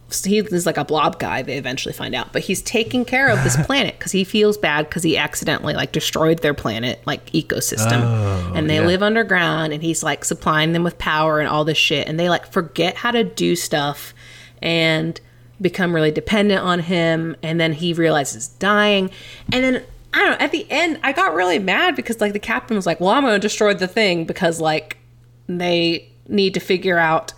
[0.07, 3.43] So He's like a blob guy, they eventually find out, but he's taking care of
[3.43, 7.99] this planet because he feels bad because he accidentally like destroyed their planet like ecosystem,
[8.03, 8.85] Oh, and they yeah.
[8.85, 12.29] live underground, and he's like supplying them with power and all this shit, and they
[12.29, 14.13] like forget how to do stuff,
[14.61, 15.19] and
[15.59, 19.09] become really dependent on him, and then he realizes dying,
[19.51, 20.45] and then I don't know.
[20.45, 23.23] At the end, I got really mad because like the captain was like, "Well, I'm
[23.23, 24.97] going to destroy the thing because like
[25.47, 27.33] they need to figure out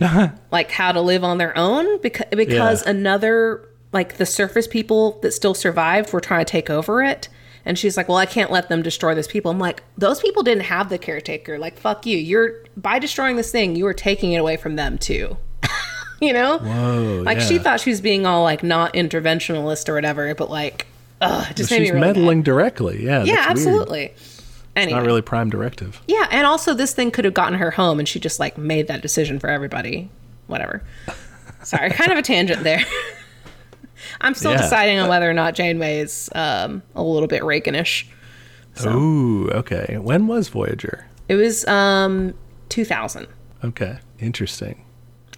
[0.00, 0.28] Uh-huh.
[0.50, 2.90] like how to live on their own because because Yeah.
[2.90, 7.28] another like the surface people that still survived were trying to take over it."
[7.64, 10.42] And she's like, "Well, I can't let them destroy those people." I'm like, "Those people
[10.42, 11.58] didn't have the caretaker.
[11.58, 12.16] Like, fuck you.
[12.18, 15.36] You're by destroying this thing, you are taking it away from them too."
[16.20, 16.58] you know?
[16.58, 17.22] Whoa.
[17.24, 20.86] Like she thought she was being all like not interventionalist or whatever, but like,
[21.20, 22.16] ugh, just made She's me really mad.
[22.16, 23.04] meddling directly.
[23.04, 23.24] Yeah.
[23.24, 24.12] Yeah, that's weird.
[24.76, 26.00] Anyway, Not really prime directive.
[26.06, 28.86] yeah, and also this thing could have gotten her home, and she just like made
[28.88, 30.10] that decision for everybody.
[30.46, 30.82] Whatever.
[31.64, 32.84] Sorry, kind of a tangent there.
[34.20, 34.58] I'm still Yeah.
[34.62, 38.04] deciding on whether or not Janeway is um, a little bit Reaganish.
[38.84, 39.96] Ooh, okay.
[39.98, 41.06] When was Voyager?
[41.28, 42.34] It was um,
[42.68, 43.26] 2000.
[43.64, 44.84] Okay, interesting.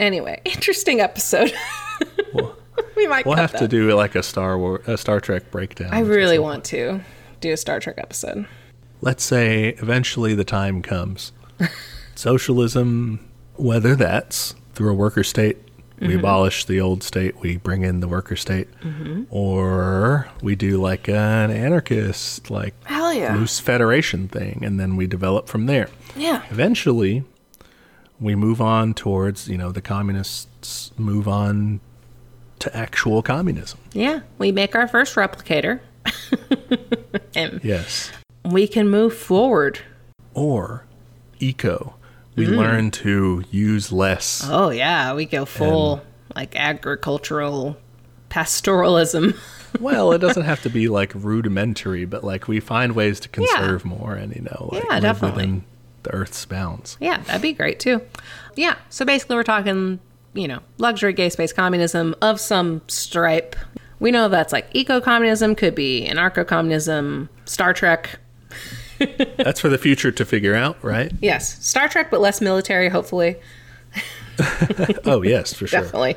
[0.01, 1.53] Anyway, interesting episode.
[2.97, 3.25] we might.
[3.25, 5.91] We'll have to do like a Star War, a Star Trek breakdown.
[5.93, 7.01] I really want to
[7.41, 8.47] do a Star Trek episode.
[9.01, 11.33] Let's say eventually the time comes.
[12.15, 15.57] Socialism, whether that's through a worker state,
[16.01, 16.19] we Mm-hmm.
[16.21, 18.69] abolish the old state, we bring in the worker state,
[19.31, 23.35] or we do like an anarchist, like yeah.
[23.35, 25.89] loose federation thing, and then we develop from there.
[26.15, 26.45] Yeah.
[26.51, 27.25] Eventually,
[28.21, 31.81] we move on towards, you know, the communists move on
[32.61, 33.81] to actual communism.
[33.93, 34.21] Yeah.
[34.39, 35.81] We make our first replicator.
[37.35, 38.13] and Yes.
[38.53, 39.81] We can move forward.
[40.35, 40.85] Or
[41.41, 41.95] eco.
[42.37, 42.57] We Mm.
[42.57, 44.47] learn to use less.
[44.49, 46.03] Oh yeah, we go full
[46.37, 47.77] like agricultural
[48.31, 49.37] pastoralism.
[49.81, 53.85] well, it doesn't have to be like rudimentary, but like we find ways to conserve
[53.85, 55.37] more and, you know, like Yeah, definitely.
[55.47, 55.65] within
[56.05, 56.97] the earth's bounds.
[57.01, 58.01] yeah, that'd be great too.
[58.55, 59.99] Yeah, so basically we're talking,
[60.35, 63.57] you know, luxury gay space communism of some stripe.
[64.01, 68.21] We know that's like eco-communism, could be anarcho-communism, Star Trek.
[69.37, 71.13] That's for the future to figure out, right?
[71.21, 73.37] Yes, Star Trek, but less military, hopefully.
[75.05, 75.81] oh, yes, for sure.
[75.81, 76.17] Definitely.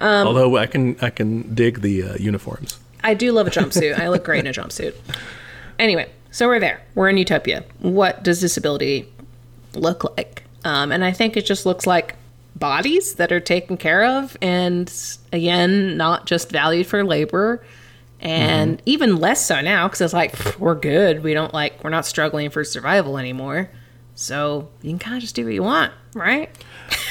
[0.00, 2.78] Although I can I can dig the uh, uniforms.
[3.02, 3.98] I do love a jumpsuit.
[3.98, 4.94] I look great in a jumpsuit.
[5.78, 6.80] Anyway, so we're there.
[6.94, 7.64] We're in utopia.
[7.78, 9.08] What does disability
[9.74, 10.44] look like?
[10.64, 12.16] Um, and I think it just looks like
[12.56, 14.92] bodies that are taken care of, and
[15.32, 17.64] again, not just valued for labor,
[18.20, 21.22] and even less so now because it's like we're good.
[21.22, 23.70] We don't like we're not struggling for survival anymore.
[24.14, 26.50] So you can kind of just do what you want, right?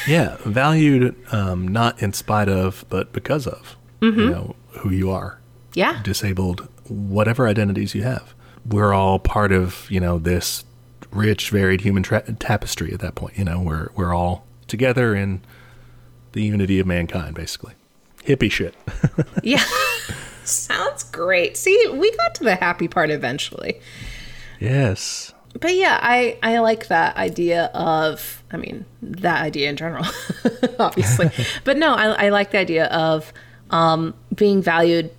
[0.07, 4.19] Yeah, valued um, not in spite of, but because of Mm-hmm.
[4.19, 5.39] you know who you are,
[5.73, 6.01] Yeah.
[6.03, 8.33] disabled, whatever identities you have.
[8.65, 10.63] We're all part of you know this
[11.11, 12.93] rich, varied human tra- tapestry.
[12.93, 15.41] At that point, you know we're we're all together in
[16.31, 17.73] the unity of mankind, basically.
[18.25, 18.75] Hippie shit.
[19.43, 19.63] Yeah.
[20.49, 21.55] Sounds great.
[21.57, 23.79] See, we got to the happy part eventually.
[24.59, 25.33] yes.
[25.59, 30.05] but yeah, I I like that idea of I mean that idea in general,
[30.79, 31.31] obviously.
[31.63, 33.31] but no, I I like the idea of
[33.69, 35.11] um, being valued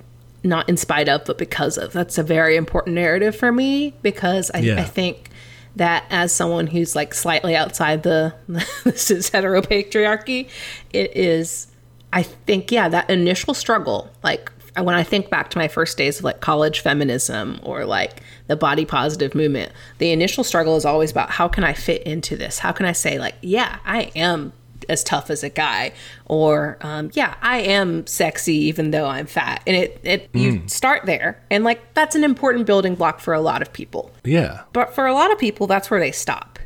[0.42, 1.92] not in spite of but because of.
[1.92, 4.80] That's a very important narrative for me because I, Yeah.
[4.80, 5.28] I think
[5.76, 8.34] that as someone who's like slightly outside the
[8.84, 10.48] this is heteropatriarchy,
[10.92, 11.66] it is
[12.12, 16.18] I think yeah that initial struggle like when I think back to my first days
[16.18, 21.10] of like college feminism or like the body positive movement, the initial struggle is always
[21.10, 22.58] about how can I fit into this?
[22.58, 24.52] How can I say like yeah I am
[24.88, 25.92] as tough as a guy
[26.26, 31.04] or um, yeah I am sexy even though I'm fat and it it you start
[31.06, 34.62] there and like that's an important building block for a lot of people Yeah.
[34.72, 36.58] but for a lot of people that's where they stop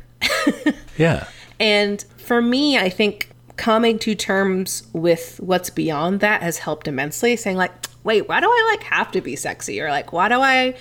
[0.97, 1.27] Yeah.
[1.59, 7.35] and for me, I think coming to terms with what's beyond that has helped immensely.
[7.35, 7.71] Saying, like,
[8.05, 9.81] wait, why do I like have to be sexy?
[9.81, 10.75] Or like, why do I,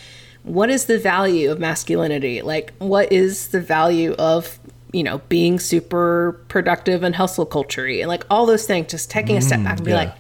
[0.45, 2.43] what is the value of masculinity?
[2.43, 4.61] Like, what is the value of,
[4.93, 9.37] you know, being super productive and hustle culture and like all those things, just taking
[9.37, 9.97] a step back and be yeah.
[9.97, 10.15] like,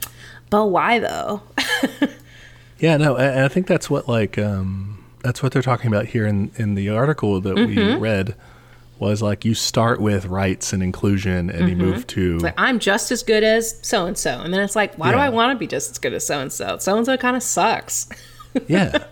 [0.50, 1.42] but why though?
[2.84, 6.26] Yeah, no, and I think that's what like um, that's what they're talking about here
[6.26, 8.34] in in the article that we read
[8.98, 12.38] was like you start with rights and inclusion and you move mm-hmm.
[12.38, 15.10] to like I'm just as good as so and so, and then it's like, why
[15.10, 16.78] do I want to be just as good as so and so?
[16.78, 18.08] So and so kind of sucks.
[18.68, 19.04] yeah.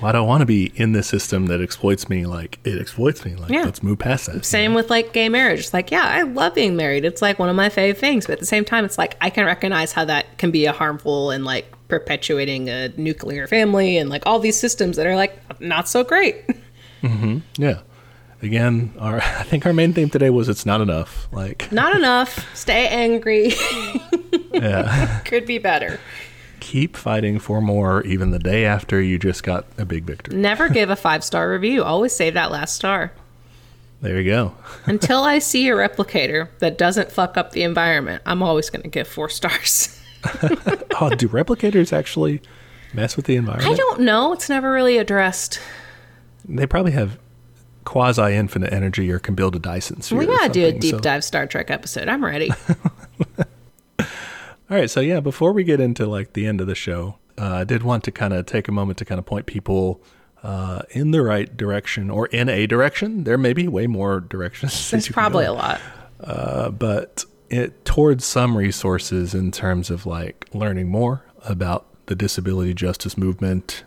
[0.00, 3.34] Why don't want to be in this system that exploits me like it exploits me.
[3.34, 3.64] Like Yeah.
[3.64, 4.44] let's move past that.
[4.44, 5.60] Same with like gay marriage.
[5.60, 7.04] It's like, yeah, I love being married.
[7.04, 9.30] It's like one of my fave things, but at the same time, it's like I
[9.30, 14.08] can recognize how that can be a harmful and like perpetuating a nuclear family and
[14.08, 16.46] like all these systems that are like not so great.
[17.02, 17.38] Mm-hmm.
[17.56, 17.80] Yeah.
[18.42, 21.28] Again, our I think our main theme today was it's not enough.
[21.32, 22.46] Like Not enough.
[22.56, 23.52] Stay angry.
[24.52, 25.20] yeah.
[25.24, 26.00] Could be better.
[26.60, 30.36] Keep fighting for more even the day after you just got a big victory.
[30.36, 31.82] Never give a five star review.
[31.82, 33.12] Always save that last star.
[34.00, 34.54] There you go.
[34.86, 38.88] Until I see a replicator that doesn't fuck up the environment, I'm always going to
[38.88, 39.94] give four stars.
[41.00, 42.40] Oh, do replicators actually
[42.92, 43.70] mess with the environment?
[43.72, 44.32] I don't know.
[44.32, 45.60] It's never really addressed.
[46.44, 47.18] They probably have
[47.88, 50.18] quasi infinite energy or can build a Dyson sphere.
[50.18, 52.06] We gotta do a deep so- dive Star Trek episode.
[52.06, 52.50] I'm ready.
[53.98, 57.54] All right, so yeah, before we get into like the end of the show, uh,
[57.54, 60.02] I did want to kind of take a moment to kind of point people
[60.42, 63.24] uh, in the right direction or in a direction.
[63.24, 64.90] There may be way more directions.
[64.90, 65.80] There's probably a lot.
[66.22, 72.74] uh, but it towards some resources in terms of like learning more about the disability
[72.74, 73.84] justice movement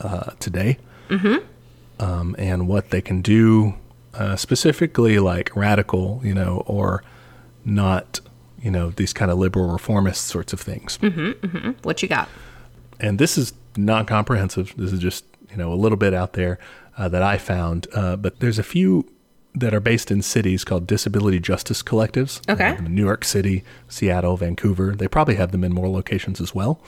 [0.00, 0.78] uh, today
[2.04, 3.74] um, and what they can do
[4.14, 7.02] uh, specifically like radical you know or
[7.64, 8.20] not
[8.62, 10.98] you know these kind of liberal reformist sorts of things
[11.82, 12.28] What you got?
[13.00, 14.72] and this is not comprehensive.
[14.76, 16.58] This is just you know a little bit out there
[16.96, 17.86] uh, that I found.
[17.92, 19.10] Uh, but there's a few
[19.56, 22.40] that are based in cities called disability justice collectives.
[22.48, 22.64] Okay.
[22.64, 24.94] have them in New York City, Seattle, Vancouver.
[24.96, 26.80] They probably have them in more locations as well.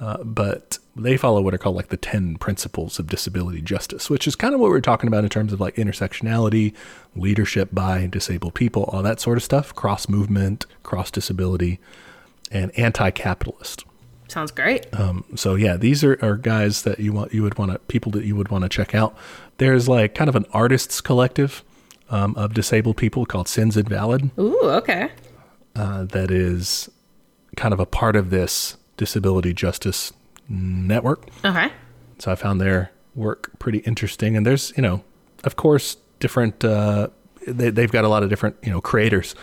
[0.00, 4.26] Uh, but they follow what are called like the 10 principles of disability justice, which
[4.26, 6.74] is kind of what we're talking about in terms of like intersectionality,
[7.14, 11.78] leadership by disabled people, all that sort of stuff, cross movement, cross disability,
[12.50, 13.84] and anti capitalist.
[14.28, 14.86] Sounds great.
[14.98, 18.12] Um, so yeah, these are, are guys that you want you would want to people
[18.12, 19.14] that you would want to check out.
[19.58, 21.62] There's like kind of an artists collective
[22.08, 25.10] um, of disabled people called Sins Invalid Ooh, okay.
[25.76, 26.88] uh, that is
[27.56, 30.12] kind of a part of this disability justice
[30.46, 31.26] network.
[31.42, 31.72] Okay.
[32.18, 35.02] So I found their work pretty interesting, and there's you know,
[35.42, 36.62] of course, different.
[36.62, 37.08] Uh,
[37.48, 39.34] they, they've got a lot of different you know creators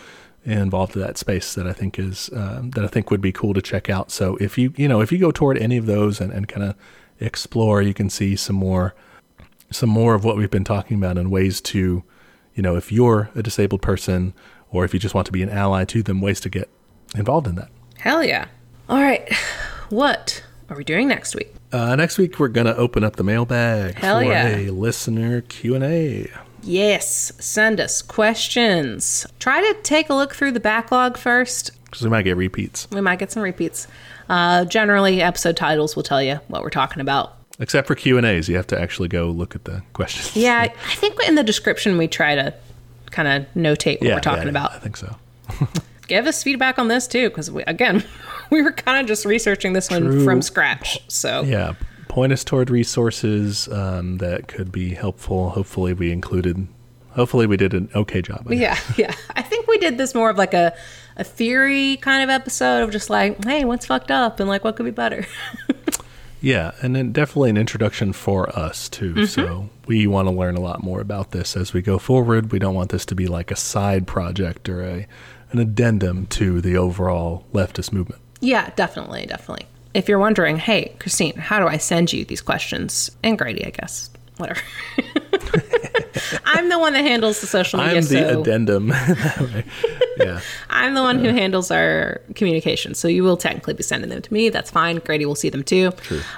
[0.46, 3.56] involved in that space that I think is uh, that I think would be cool
[3.56, 4.12] to check out.
[4.12, 6.64] So if you you know if you go toward any of those and, and kind
[6.64, 6.76] of
[7.20, 8.94] explore, you can see some more
[9.72, 12.04] some more of what we've been talking about and ways to
[12.54, 14.36] you know if you're a disabled person
[14.70, 16.70] or if you just want to be an ally to them, ways to get
[17.16, 17.70] involved in that.
[17.98, 18.46] Hell yeah.
[18.90, 19.32] All right.
[19.90, 21.54] What are we doing next week?
[21.72, 24.48] Uh, next week we're gonna open up the mailbag Hell for yeah.
[24.58, 26.32] a listener Q and A.
[26.64, 29.26] Yes, send us questions.
[29.40, 31.72] Try to take a look through the backlog first.
[31.86, 32.88] because we might get repeats.
[32.92, 33.88] We might get some repeats.
[34.30, 37.34] Uh, generally, episode titles will tell you what we're talking about.
[37.60, 40.36] Except for Q and A's, you have to actually go look at the questions.
[40.36, 42.54] Yeah, I think in the description we try to
[43.12, 44.72] kind of notate what Yeah, we're talking yeah, about.
[44.74, 45.16] I think so.
[46.08, 48.04] Give us feedback on this too, because we, again,
[48.50, 51.00] we were kind of just researching this one from scratch.
[51.08, 51.74] So Yeah,
[52.08, 55.50] point us toward resources um, that could be helpful.
[55.52, 56.68] Hopefully, we included.
[57.12, 58.52] Hopefully, we did an okay job.
[58.52, 59.14] Yeah, yeah.
[59.36, 60.76] I think we did this more of like a
[61.18, 64.76] a theory kind of episode of just like, hey, what's fucked up and like what
[64.76, 65.26] could be better.
[66.42, 69.14] Yeah, and then definitely an introduction for us too.
[69.14, 69.26] Mm-hmm.
[69.26, 72.52] So we want to learn a lot more about this as we go forward.
[72.52, 75.08] We don't want this to be like a side project or a
[75.52, 78.22] an addendum to the overall leftist movement.
[78.42, 79.66] yeah, definitely, definitely.
[79.94, 83.10] If you're wondering, hey, Christine, how do I send you these questions?
[83.24, 84.10] And Grady, I guess.
[84.38, 84.62] Whatever.
[86.46, 87.98] I'm the one that handles the social media.
[87.98, 88.94] I'm the so addendum.
[90.20, 90.42] Yeah.
[90.72, 92.96] I'm the one who handles our communication.
[92.96, 94.50] So you will technically be sending them to me.
[94.50, 94.98] That's fine.
[94.98, 95.92] Grady will see them too.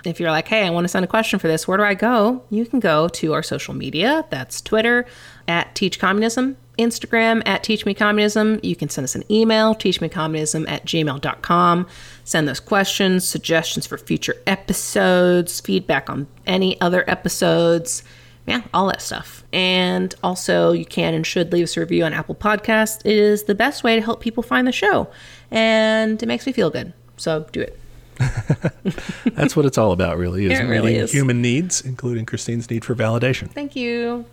[0.03, 1.93] If you're like, hey, I want to send a question for this, where do I
[1.93, 2.43] go?
[2.49, 4.25] You can go to our social media.
[4.29, 5.05] That's Twitter
[5.47, 8.59] at Teach Communism, Instagram at Teach Me Communism.
[8.63, 11.87] You can send us an email, teachmecommunism at gmail.com.
[12.25, 18.03] Send those questions, suggestions for future episodes, feedback on any other episodes.
[18.49, 19.43] Yeah, all that stuff.
[19.53, 23.01] And also, you can and should leave us a review on Apple Podcast.
[23.05, 25.07] It is the best way to help people find the show,
[25.51, 26.91] and it makes me feel good.
[27.17, 27.79] So do it.
[29.35, 31.11] That's what it's all about, really, is It really is.
[31.11, 33.51] human needs, including Christine's need for validation.
[33.51, 34.25] Thank you.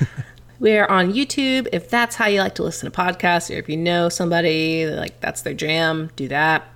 [0.60, 1.66] we are on YouTube.
[1.72, 5.20] If that's how you like to listen to podcasts, or if you know somebody like
[5.20, 6.73] that's their jam, do that.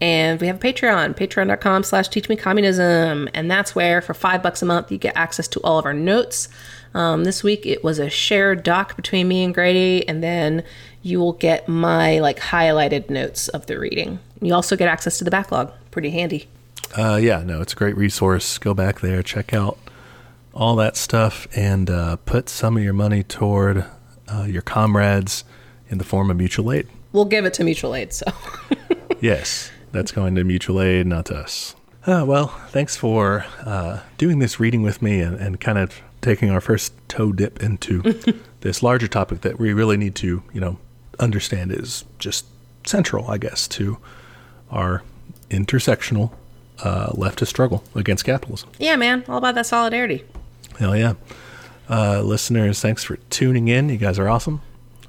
[0.00, 3.28] And we have a Patreon, patreon.com slash teach me communism.
[3.32, 5.94] And that's where for five bucks a month you get access to all of our
[5.94, 6.48] notes.
[6.94, 10.62] Um, this week it was a shared doc between me and Grady, and then
[11.02, 14.20] you will get my like highlighted notes of the reading.
[14.40, 15.72] You also get access to the backlog.
[15.90, 16.48] Pretty handy.
[16.96, 18.58] Uh, yeah, no, it's a great resource.
[18.58, 19.78] Go back there, check out
[20.52, 23.84] all that stuff, and uh, put some of your money toward
[24.28, 25.42] uh, your comrades
[25.88, 26.86] in the form of mutual aid.
[27.12, 28.26] We'll give it to mutual aid, so
[29.20, 31.74] Yes, that's going to mutual aid, not to us.
[32.06, 36.50] Uh, well, thanks for uh, doing this reading with me and, and kind of taking
[36.50, 38.02] our first toe dip into
[38.60, 40.78] this larger topic that we really need to, you know,
[41.18, 42.44] understand is just
[42.84, 43.96] central, I guess, to
[44.70, 45.02] our
[45.48, 46.32] intersectional
[46.80, 48.68] uh, leftist struggle against capitalism.
[48.78, 50.24] yeah, man, all about that solidarity.
[50.78, 51.14] Hell yeah.
[51.88, 53.88] Uh, listeners, thanks for tuning in.
[53.88, 54.60] You guys are awesome.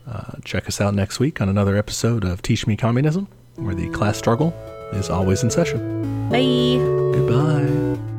[0.08, 3.90] Uh, check us out next week on another episode of Teach Me Communism, where the
[3.90, 4.54] class struggle
[4.94, 6.30] is always in session.
[6.30, 6.78] Bye.
[7.14, 8.15] Goodbye.